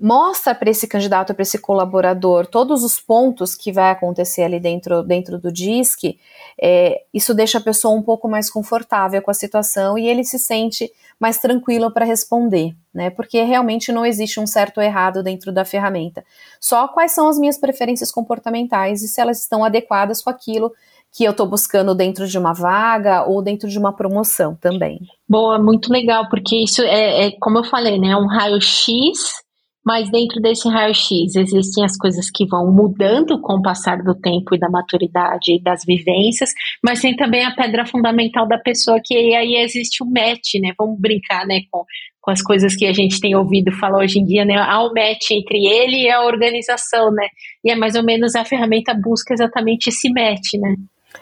mostra 0.00 0.54
para 0.54 0.70
esse 0.70 0.88
candidato, 0.88 1.34
para 1.34 1.42
esse 1.42 1.58
colaborador, 1.58 2.46
todos 2.46 2.82
os 2.82 2.98
pontos 2.98 3.54
que 3.54 3.70
vai 3.70 3.90
acontecer 3.90 4.42
ali 4.42 4.58
dentro, 4.58 5.02
dentro 5.02 5.38
do 5.38 5.52
DISC, 5.52 6.18
é, 6.60 7.02
isso 7.12 7.34
deixa 7.34 7.58
a 7.58 7.60
pessoa 7.60 7.94
um 7.94 8.02
pouco 8.02 8.26
mais 8.26 8.48
confortável 8.48 9.20
com 9.20 9.30
a 9.30 9.34
situação 9.34 9.98
e 9.98 10.08
ele 10.08 10.24
se 10.24 10.38
sente 10.38 10.90
mais 11.20 11.38
tranquilo 11.38 11.92
para 11.92 12.06
responder, 12.06 12.74
né? 12.94 13.10
Porque 13.10 13.42
realmente 13.42 13.92
não 13.92 14.06
existe 14.06 14.40
um 14.40 14.46
certo 14.46 14.78
ou 14.78 14.82
errado 14.82 15.22
dentro 15.22 15.52
da 15.52 15.66
ferramenta. 15.66 16.24
Só 16.58 16.88
quais 16.88 17.12
são 17.12 17.28
as 17.28 17.38
minhas 17.38 17.58
preferências 17.58 18.10
comportamentais 18.10 19.02
e 19.02 19.08
se 19.08 19.20
elas 19.20 19.40
estão 19.40 19.62
adequadas 19.62 20.22
com 20.22 20.30
aquilo 20.30 20.72
que 21.12 21.24
eu 21.24 21.32
estou 21.32 21.46
buscando 21.46 21.94
dentro 21.94 22.26
de 22.26 22.38
uma 22.38 22.54
vaga 22.54 23.24
ou 23.24 23.42
dentro 23.42 23.68
de 23.68 23.78
uma 23.78 23.92
promoção 23.92 24.54
também. 24.54 25.00
Boa, 25.28 25.58
muito 25.58 25.92
legal, 25.92 26.28
porque 26.30 26.56
isso 26.56 26.80
é, 26.82 27.26
é 27.26 27.30
como 27.32 27.58
eu 27.58 27.64
falei, 27.64 27.98
né? 27.98 28.16
Um 28.16 28.26
raio-x 28.26 29.42
mas 29.84 30.10
dentro 30.10 30.40
desse 30.40 30.68
raio-x 30.68 31.34
existem 31.34 31.84
as 31.84 31.96
coisas 31.96 32.30
que 32.30 32.46
vão 32.46 32.70
mudando 32.70 33.40
com 33.40 33.54
o 33.54 33.62
passar 33.62 34.02
do 34.02 34.14
tempo 34.14 34.54
e 34.54 34.58
da 34.58 34.68
maturidade 34.68 35.54
e 35.54 35.62
das 35.62 35.84
vivências, 35.86 36.52
mas 36.84 37.00
tem 37.00 37.16
também 37.16 37.44
a 37.44 37.54
pedra 37.54 37.86
fundamental 37.86 38.46
da 38.46 38.58
pessoa, 38.58 39.00
que 39.02 39.14
aí 39.14 39.56
existe 39.56 40.02
o 40.02 40.06
match, 40.06 40.54
né? 40.60 40.72
Vamos 40.78 41.00
brincar, 41.00 41.46
né, 41.46 41.60
com, 41.70 41.84
com 42.20 42.30
as 42.30 42.42
coisas 42.42 42.76
que 42.76 42.86
a 42.86 42.92
gente 42.92 43.20
tem 43.20 43.34
ouvido 43.34 43.72
falar 43.72 43.98
hoje 43.98 44.18
em 44.18 44.24
dia, 44.24 44.44
né? 44.44 44.56
Há 44.56 44.82
o 44.82 44.92
match 44.92 45.30
entre 45.30 45.66
ele 45.66 46.02
e 46.02 46.10
a 46.10 46.22
organização, 46.24 47.10
né? 47.10 47.26
E 47.64 47.70
é 47.70 47.76
mais 47.76 47.94
ou 47.94 48.04
menos 48.04 48.34
a 48.34 48.44
ferramenta 48.44 48.94
busca 48.94 49.32
exatamente 49.32 49.88
esse 49.88 50.10
match, 50.10 50.54
né? 50.60 50.74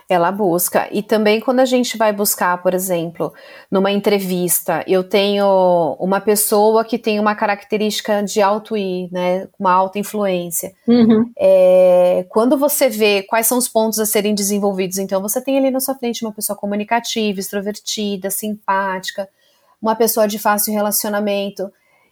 Ela 0.08 0.30
busca. 0.30 0.88
E 0.90 1.02
também 1.02 1.40
quando 1.40 1.60
a 1.60 1.64
gente 1.64 1.96
vai 1.96 2.12
buscar, 2.12 2.62
por 2.62 2.74
exemplo, 2.74 3.32
numa 3.70 3.90
entrevista, 3.90 4.84
eu 4.86 5.04
tenho 5.04 5.96
uma 6.00 6.20
pessoa 6.20 6.84
que 6.84 6.98
tem 6.98 7.20
uma 7.20 7.34
característica 7.34 8.22
de 8.22 8.40
alto 8.40 8.76
I, 8.76 9.08
né? 9.12 9.48
Uma 9.58 9.72
alta 9.72 9.98
influência. 9.98 10.72
Uhum. 10.86 11.30
É, 11.38 12.24
quando 12.28 12.56
você 12.56 12.88
vê 12.88 13.22
quais 13.22 13.46
são 13.46 13.58
os 13.58 13.68
pontos 13.68 13.98
a 13.98 14.06
serem 14.06 14.34
desenvolvidos, 14.34 14.98
então 14.98 15.20
você 15.20 15.40
tem 15.40 15.58
ali 15.58 15.70
na 15.70 15.80
sua 15.80 15.94
frente 15.94 16.24
uma 16.24 16.32
pessoa 16.32 16.56
comunicativa, 16.56 17.38
extrovertida, 17.38 18.30
simpática, 18.30 19.28
uma 19.80 19.94
pessoa 19.94 20.26
de 20.26 20.38
fácil 20.38 20.72
relacionamento 20.72 21.70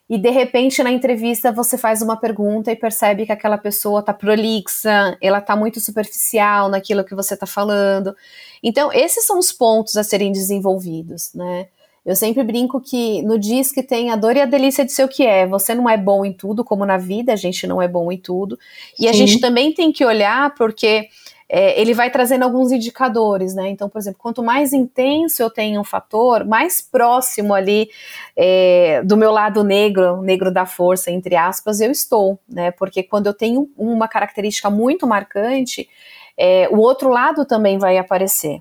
e 0.08 0.18
de 0.18 0.30
repente 0.30 0.82
na 0.82 0.90
entrevista 0.90 1.50
você 1.50 1.76
faz 1.76 2.00
uma 2.00 2.16
pergunta 2.16 2.70
e 2.70 2.76
percebe 2.76 3.26
que 3.26 3.32
aquela 3.32 3.58
pessoa 3.58 4.02
tá 4.02 4.14
prolixa, 4.14 5.16
ela 5.20 5.40
tá 5.40 5.56
muito 5.56 5.80
superficial 5.80 6.68
naquilo 6.68 7.04
que 7.04 7.14
você 7.14 7.36
tá 7.36 7.46
falando. 7.46 8.14
Então, 8.62 8.92
esses 8.92 9.26
são 9.26 9.38
os 9.38 9.52
pontos 9.52 9.96
a 9.96 10.04
serem 10.04 10.32
desenvolvidos, 10.32 11.32
né? 11.34 11.68
Eu 12.04 12.14
sempre 12.14 12.44
brinco 12.44 12.80
que 12.80 13.20
no 13.22 13.36
que 13.40 13.82
tem 13.82 14.12
a 14.12 14.16
dor 14.16 14.36
e 14.36 14.40
a 14.40 14.46
delícia 14.46 14.84
de 14.84 14.92
ser 14.92 15.02
o 15.02 15.08
que 15.08 15.26
é. 15.26 15.44
Você 15.44 15.74
não 15.74 15.90
é 15.90 15.96
bom 15.96 16.24
em 16.24 16.32
tudo, 16.32 16.64
como 16.64 16.86
na 16.86 16.96
vida, 16.96 17.32
a 17.32 17.36
gente 17.36 17.66
não 17.66 17.82
é 17.82 17.88
bom 17.88 18.12
em 18.12 18.16
tudo. 18.16 18.56
E 18.96 19.02
Sim. 19.02 19.08
a 19.08 19.12
gente 19.12 19.40
também 19.40 19.72
tem 19.72 19.90
que 19.90 20.04
olhar 20.04 20.54
porque 20.54 21.08
é, 21.48 21.80
ele 21.80 21.94
vai 21.94 22.10
trazendo 22.10 22.42
alguns 22.42 22.72
indicadores, 22.72 23.54
né? 23.54 23.68
Então, 23.68 23.88
por 23.88 23.98
exemplo, 23.98 24.18
quanto 24.20 24.42
mais 24.42 24.72
intenso 24.72 25.42
eu 25.42 25.50
tenho 25.50 25.80
um 25.80 25.84
fator, 25.84 26.44
mais 26.44 26.80
próximo 26.80 27.54
ali 27.54 27.88
é, 28.36 29.02
do 29.04 29.16
meu 29.16 29.30
lado 29.30 29.62
negro, 29.62 30.20
negro 30.22 30.52
da 30.52 30.66
força, 30.66 31.10
entre 31.10 31.36
aspas, 31.36 31.80
eu 31.80 31.90
estou, 31.90 32.38
né? 32.48 32.72
Porque 32.72 33.02
quando 33.02 33.26
eu 33.26 33.34
tenho 33.34 33.70
uma 33.76 34.08
característica 34.08 34.68
muito 34.68 35.06
marcante, 35.06 35.88
é, 36.36 36.68
o 36.70 36.78
outro 36.78 37.08
lado 37.08 37.44
também 37.44 37.78
vai 37.78 37.96
aparecer. 37.96 38.60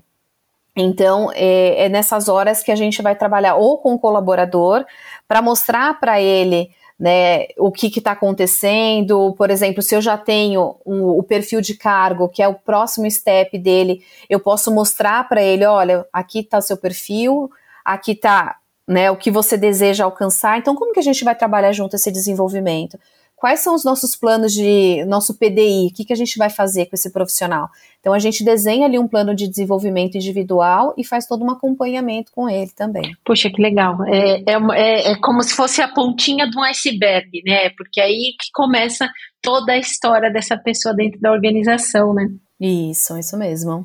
Então, 0.76 1.30
é, 1.34 1.86
é 1.86 1.88
nessas 1.88 2.28
horas 2.28 2.62
que 2.62 2.70
a 2.70 2.76
gente 2.76 3.02
vai 3.02 3.16
trabalhar 3.16 3.56
ou 3.56 3.78
com 3.78 3.94
o 3.94 3.98
colaborador 3.98 4.84
para 5.26 5.42
mostrar 5.42 5.98
para 5.98 6.20
ele 6.20 6.70
né, 6.98 7.48
o 7.58 7.70
que 7.70 7.86
está 7.88 8.12
acontecendo, 8.12 9.34
por 9.36 9.50
exemplo, 9.50 9.82
se 9.82 9.94
eu 9.94 10.00
já 10.00 10.16
tenho 10.16 10.76
um, 10.86 11.08
o 11.10 11.22
perfil 11.22 11.60
de 11.60 11.74
cargo, 11.74 12.28
que 12.28 12.42
é 12.42 12.48
o 12.48 12.54
próximo 12.54 13.10
step 13.10 13.58
dele, 13.58 14.02
eu 14.30 14.40
posso 14.40 14.74
mostrar 14.74 15.28
para 15.28 15.42
ele, 15.42 15.66
olha, 15.66 16.06
aqui 16.12 16.40
está 16.40 16.58
o 16.58 16.62
seu 16.62 16.76
perfil, 16.76 17.50
aqui 17.84 18.12
está 18.12 18.56
né, 18.88 19.10
o 19.10 19.16
que 19.16 19.30
você 19.30 19.56
deseja 19.56 20.04
alcançar, 20.04 20.58
então 20.58 20.74
como 20.74 20.92
que 20.92 21.00
a 21.00 21.02
gente 21.02 21.22
vai 21.24 21.34
trabalhar 21.34 21.72
junto 21.72 21.96
esse 21.96 22.10
desenvolvimento? 22.10 22.98
Quais 23.36 23.60
são 23.60 23.74
os 23.74 23.84
nossos 23.84 24.16
planos 24.16 24.52
de 24.52 25.04
nosso 25.04 25.34
PDI, 25.38 25.88
o 25.88 25.94
que, 25.94 26.04
que 26.06 26.12
a 26.12 26.16
gente 26.16 26.38
vai 26.38 26.48
fazer 26.48 26.86
com 26.86 26.96
esse 26.96 27.12
profissional. 27.12 27.68
Então 28.00 28.14
a 28.14 28.18
gente 28.18 28.42
desenha 28.42 28.86
ali 28.86 28.98
um 28.98 29.06
plano 29.06 29.34
de 29.34 29.46
desenvolvimento 29.46 30.16
individual 30.16 30.94
e 30.96 31.04
faz 31.04 31.26
todo 31.26 31.44
um 31.44 31.50
acompanhamento 31.50 32.32
com 32.32 32.48
ele 32.48 32.70
também. 32.74 33.14
Puxa, 33.24 33.50
que 33.50 33.60
legal. 33.60 34.02
É, 34.06 34.42
é, 34.46 34.56
é, 34.74 35.12
é 35.12 35.16
como 35.20 35.42
se 35.42 35.54
fosse 35.54 35.82
a 35.82 35.88
pontinha 35.88 36.48
de 36.48 36.58
um 36.58 36.62
iceberg, 36.64 37.42
né? 37.44 37.70
Porque 37.76 38.00
aí 38.00 38.34
que 38.40 38.50
começa 38.52 39.08
toda 39.42 39.72
a 39.72 39.78
história 39.78 40.32
dessa 40.32 40.56
pessoa 40.56 40.94
dentro 40.94 41.20
da 41.20 41.30
organização, 41.30 42.14
né? 42.14 42.28
Isso, 42.58 43.16
isso 43.18 43.36
mesmo. 43.36 43.84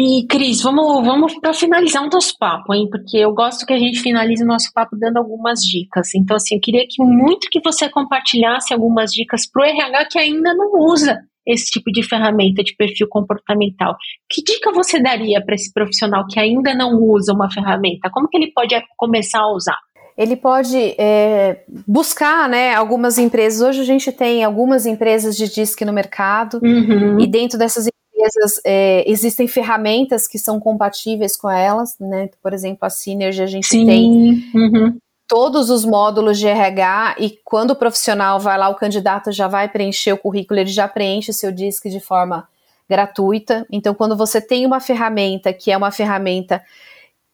E, 0.00 0.24
Cris, 0.28 0.62
vamos, 0.62 1.04
vamos 1.04 1.34
para 1.40 1.52
finalizar 1.52 2.04
o 2.04 2.08
nosso 2.08 2.32
papo, 2.38 2.72
hein? 2.72 2.86
Porque 2.88 3.16
eu 3.16 3.34
gosto 3.34 3.66
que 3.66 3.72
a 3.72 3.78
gente 3.78 3.98
finalize 3.98 4.44
o 4.44 4.46
nosso 4.46 4.70
papo 4.72 4.96
dando 4.96 5.16
algumas 5.16 5.58
dicas. 5.58 6.14
Então, 6.14 6.36
assim, 6.36 6.54
eu 6.54 6.60
queria 6.60 6.86
que 6.88 7.02
muito 7.02 7.48
que 7.50 7.60
você 7.60 7.88
compartilhasse 7.88 8.72
algumas 8.72 9.10
dicas 9.10 9.50
para 9.50 9.60
o 9.60 9.64
RH 9.66 10.04
que 10.12 10.18
ainda 10.20 10.54
não 10.54 10.70
usa 10.92 11.18
esse 11.44 11.72
tipo 11.72 11.90
de 11.90 12.04
ferramenta 12.04 12.62
de 12.62 12.76
perfil 12.76 13.08
comportamental. 13.10 13.96
Que 14.30 14.40
dica 14.40 14.70
você 14.70 15.02
daria 15.02 15.44
para 15.44 15.56
esse 15.56 15.72
profissional 15.72 16.24
que 16.28 16.38
ainda 16.38 16.72
não 16.76 17.02
usa 17.02 17.32
uma 17.32 17.50
ferramenta? 17.50 18.08
Como 18.08 18.28
que 18.28 18.36
ele 18.36 18.52
pode 18.52 18.80
começar 18.96 19.40
a 19.40 19.52
usar? 19.52 19.78
ele 20.16 20.34
pode 20.34 20.76
é, 20.98 21.62
buscar 21.86 22.48
né, 22.48 22.74
algumas 22.74 23.18
empresas. 23.18 23.62
Hoje 23.62 23.80
a 23.80 23.84
gente 23.84 24.10
tem 24.10 24.42
algumas 24.42 24.84
empresas 24.84 25.36
de 25.36 25.48
disque 25.48 25.84
no 25.84 25.92
mercado, 25.92 26.58
uhum. 26.60 27.20
e 27.20 27.26
dentro 27.28 27.56
dessas 27.56 27.86
empresas 28.18 28.60
é, 28.64 29.08
existem 29.10 29.46
ferramentas 29.46 30.26
que 30.26 30.38
são 30.38 30.58
compatíveis 30.58 31.36
com 31.36 31.48
elas, 31.48 31.96
né? 32.00 32.28
Por 32.42 32.52
exemplo, 32.52 32.80
a 32.82 32.90
Synergy 32.90 33.42
a 33.42 33.46
gente 33.46 33.68
Sim. 33.68 33.86
tem 33.86 34.50
uhum. 34.54 34.98
todos 35.28 35.70
os 35.70 35.84
módulos 35.84 36.38
de 36.38 36.48
RH 36.48 37.16
e 37.20 37.38
quando 37.44 37.70
o 37.70 37.76
profissional 37.76 38.40
vai 38.40 38.58
lá, 38.58 38.68
o 38.68 38.74
candidato 38.74 39.30
já 39.30 39.46
vai 39.46 39.68
preencher 39.68 40.12
o 40.12 40.18
currículo, 40.18 40.58
ele 40.58 40.70
já 40.70 40.88
preenche 40.88 41.30
o 41.30 41.34
seu 41.34 41.52
DISC 41.52 41.88
de 41.88 42.00
forma 42.00 42.48
gratuita. 42.88 43.66
Então, 43.70 43.94
quando 43.94 44.16
você 44.16 44.40
tem 44.40 44.66
uma 44.66 44.80
ferramenta 44.80 45.52
que 45.52 45.70
é 45.70 45.76
uma 45.76 45.90
ferramenta 45.90 46.62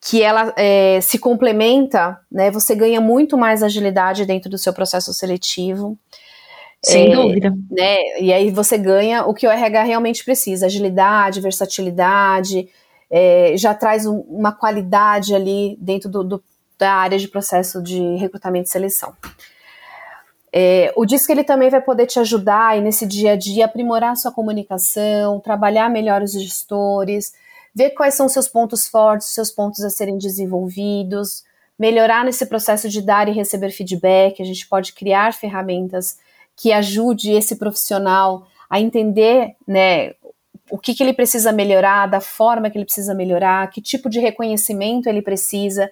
que 0.07 0.23
ela 0.23 0.53
é, 0.57 1.01
se 1.01 1.19
complementa, 1.19 2.21
né, 2.31 2.51
você 2.51 2.75
ganha 2.75 3.01
muito 3.01 3.39
mais 3.39 3.63
agilidade 3.63 4.27
dentro 4.27 4.51
do 4.51 4.59
seu 4.59 4.73
processo 4.73 5.15
seletivo. 5.15 5.97
Sem 6.85 7.13
é, 7.13 7.17
dúvida. 7.17 7.51
Né? 7.71 8.21
E 8.21 8.33
aí 8.33 8.51
você 8.51 8.77
ganha 8.77 9.25
o 9.25 9.33
que 9.33 9.47
o 9.47 9.51
RH 9.51 9.83
realmente 9.85 10.25
precisa: 10.25 10.67
agilidade, 10.67 11.41
versatilidade, 11.41 12.69
é, 13.11 13.57
já 13.57 13.75
traz 13.75 14.07
um, 14.07 14.19
uma 14.29 14.53
qualidade 14.53 15.35
ali 15.35 15.77
dentro 15.81 16.09
do, 16.11 16.23
do, 16.23 16.45
da 16.79 16.93
área 16.93 17.19
de 17.19 17.29
processo 17.29 17.83
de 17.83 18.17
recrutamento 18.17 18.69
e 18.69 18.73
seleção. 18.73 19.15
É, 20.53 20.93
o 20.95 21.05
disco 21.05 21.33
ele 21.33 21.43
também 21.43 21.69
vai 21.69 21.81
poder 21.81 22.07
te 22.07 22.21
ajudar 22.21 22.69
aí 22.69 22.81
nesse 22.81 23.05
dia 23.07 23.33
a 23.33 23.37
dia, 23.37 23.65
aprimorar 23.65 24.13
a 24.13 24.17
sua 24.17 24.31
comunicação, 24.31 25.41
trabalhar 25.41 25.91
melhor 25.91 26.23
os 26.23 26.33
gestores, 26.33 27.33
ver 27.75 27.91
quais 27.91 28.15
são 28.15 28.27
os 28.27 28.33
seus 28.33 28.47
pontos 28.47 28.87
fortes, 28.87 29.35
seus 29.35 29.51
pontos 29.51 29.83
a 29.83 29.91
serem 29.91 30.17
desenvolvidos, 30.17 31.43
melhorar 31.77 32.25
nesse 32.25 32.47
processo 32.47 32.89
de 32.89 33.03
dar 33.03 33.29
e 33.29 33.33
receber 33.33 33.71
feedback. 33.71 34.41
A 34.41 34.45
gente 34.45 34.69
pode 34.69 34.93
criar 34.93 35.35
ferramentas 35.35 36.19
que 36.57 36.73
ajude 36.73 37.33
esse 37.33 37.57
profissional 37.57 38.47
a 38.69 38.81
entender, 38.81 39.55
né, 39.67 40.13
o 40.71 40.79
que, 40.79 40.95
que 40.95 41.03
ele 41.03 41.13
precisa 41.13 41.53
melhorar, 41.53 42.07
da 42.07 42.21
forma 42.21 42.71
que 42.71 42.79
ele 42.79 42.85
precisa 42.85 43.15
melhorar, 43.15 43.71
que 43.71 43.81
tipo 43.81 44.09
de 44.09 44.19
reconhecimento 44.19 45.09
ele 45.09 45.23
precisa, 45.23 45.91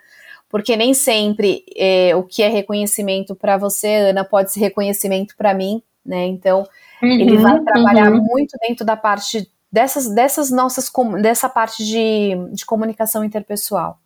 porque 0.48 0.76
nem 0.76 0.94
sempre 0.94 1.64
é, 1.76 2.14
o 2.16 2.22
que 2.22 2.42
é 2.42 2.48
reconhecimento 2.48 3.34
para 3.34 3.56
você, 3.56 3.88
Ana, 3.88 4.24
pode 4.24 4.52
ser 4.52 4.60
reconhecimento 4.60 5.34
para 5.36 5.54
mim, 5.54 5.82
né? 6.04 6.26
Então, 6.26 6.66
uhum, 7.02 7.08
ele 7.08 7.38
vai 7.38 7.60
trabalhar 7.60 8.12
uhum. 8.12 8.22
muito 8.22 8.56
dentro 8.60 8.84
da 8.84 8.96
parte 8.96 9.50
dessas, 9.70 10.08
dessas 10.14 10.50
nossas, 10.50 10.90
dessa 11.22 11.48
parte 11.48 11.84
de, 11.84 12.34
de 12.52 12.66
comunicação 12.66 13.24
interpessoal. 13.24 13.98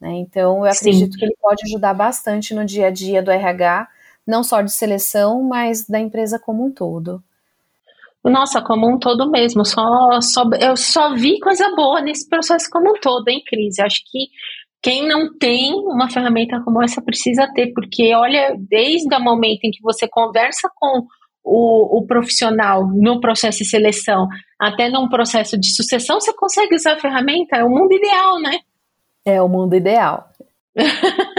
Né? 0.00 0.14
Então, 0.14 0.66
eu 0.66 0.72
acredito 0.72 1.12
Sim. 1.12 1.18
que 1.18 1.24
ele 1.24 1.36
pode 1.40 1.62
ajudar 1.64 1.94
bastante 1.94 2.52
no 2.52 2.64
dia 2.64 2.88
a 2.88 2.90
dia 2.90 3.22
do 3.22 3.30
RH, 3.30 3.88
não 4.26 4.42
só 4.42 4.62
de 4.62 4.72
seleção, 4.72 5.42
mas 5.42 5.86
da 5.86 6.00
empresa 6.00 6.38
como 6.38 6.66
um 6.66 6.72
todo. 6.72 7.22
Nossa, 8.24 8.62
como 8.62 8.88
um 8.88 8.98
todo 8.98 9.30
mesmo. 9.30 9.64
Só, 9.64 10.20
só, 10.22 10.44
eu 10.60 10.76
só 10.76 11.14
vi 11.14 11.38
coisa 11.40 11.74
boa 11.76 12.00
nesse 12.00 12.28
processo 12.28 12.68
como 12.70 12.90
um 12.90 13.00
todo, 13.00 13.28
em 13.28 13.42
crise. 13.44 13.82
Acho 13.82 14.00
que 14.10 14.28
quem 14.82 15.06
não 15.06 15.36
tem 15.38 15.74
uma 15.74 16.10
ferramenta 16.10 16.60
como 16.64 16.82
essa 16.82 17.02
precisa 17.02 17.50
ter, 17.54 17.72
porque 17.74 18.14
olha, 18.14 18.54
desde 18.58 19.14
o 19.14 19.20
momento 19.20 19.64
em 19.64 19.70
que 19.70 19.82
você 19.82 20.08
conversa 20.08 20.68
com 20.74 21.06
o, 21.42 21.98
o, 21.98 22.06
profissional 22.06 22.86
no 22.86 23.20
processo 23.20 23.58
de 23.58 23.66
seleção, 23.66 24.26
até 24.58 24.88
num 24.88 25.08
processo 25.08 25.58
de 25.58 25.74
sucessão, 25.74 26.18
você 26.18 26.32
consegue 26.34 26.74
usar 26.74 26.94
a 26.94 27.00
ferramenta, 27.00 27.56
é 27.56 27.64
o 27.64 27.68
mundo 27.68 27.92
ideal, 27.92 28.40
né? 28.40 28.58
É 29.26 29.42
o 29.42 29.48
mundo 29.48 29.74
ideal. 29.74 30.26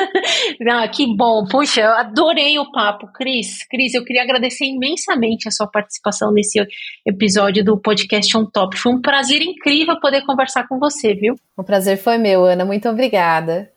Não, 0.60 0.88
que 0.88 1.06
bom. 1.16 1.46
Puxa, 1.46 1.82
eu 1.82 1.92
adorei 1.92 2.58
o 2.60 2.72
papo, 2.72 3.08
Cris. 3.14 3.66
Cris, 3.68 3.94
eu 3.94 4.04
queria 4.04 4.24
agradecer 4.24 4.66
imensamente 4.66 5.48
a 5.48 5.52
sua 5.52 5.68
participação 5.68 6.32
nesse 6.32 6.66
episódio 7.06 7.64
do 7.64 7.78
podcast 7.78 8.38
On 8.38 8.46
Top. 8.46 8.78
Foi 8.78 8.94
um 8.94 9.02
prazer 9.02 9.42
incrível 9.42 10.00
poder 10.00 10.26
conversar 10.26 10.68
com 10.68 10.80
você, 10.80 11.14
viu? 11.14 11.36
O 11.58 11.64
prazer 11.64 11.98
foi 11.98 12.18
meu, 12.18 12.46
Ana. 12.46 12.66
Muito 12.66 12.90
obrigada. 12.90 13.72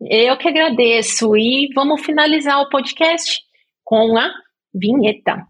Eu 0.00 0.36
que 0.36 0.48
agradeço. 0.48 1.36
E 1.36 1.68
vamos 1.74 2.04
finalizar 2.04 2.60
o 2.60 2.68
podcast 2.68 3.40
com 3.84 4.16
a 4.16 4.30
vinheta. 4.74 5.49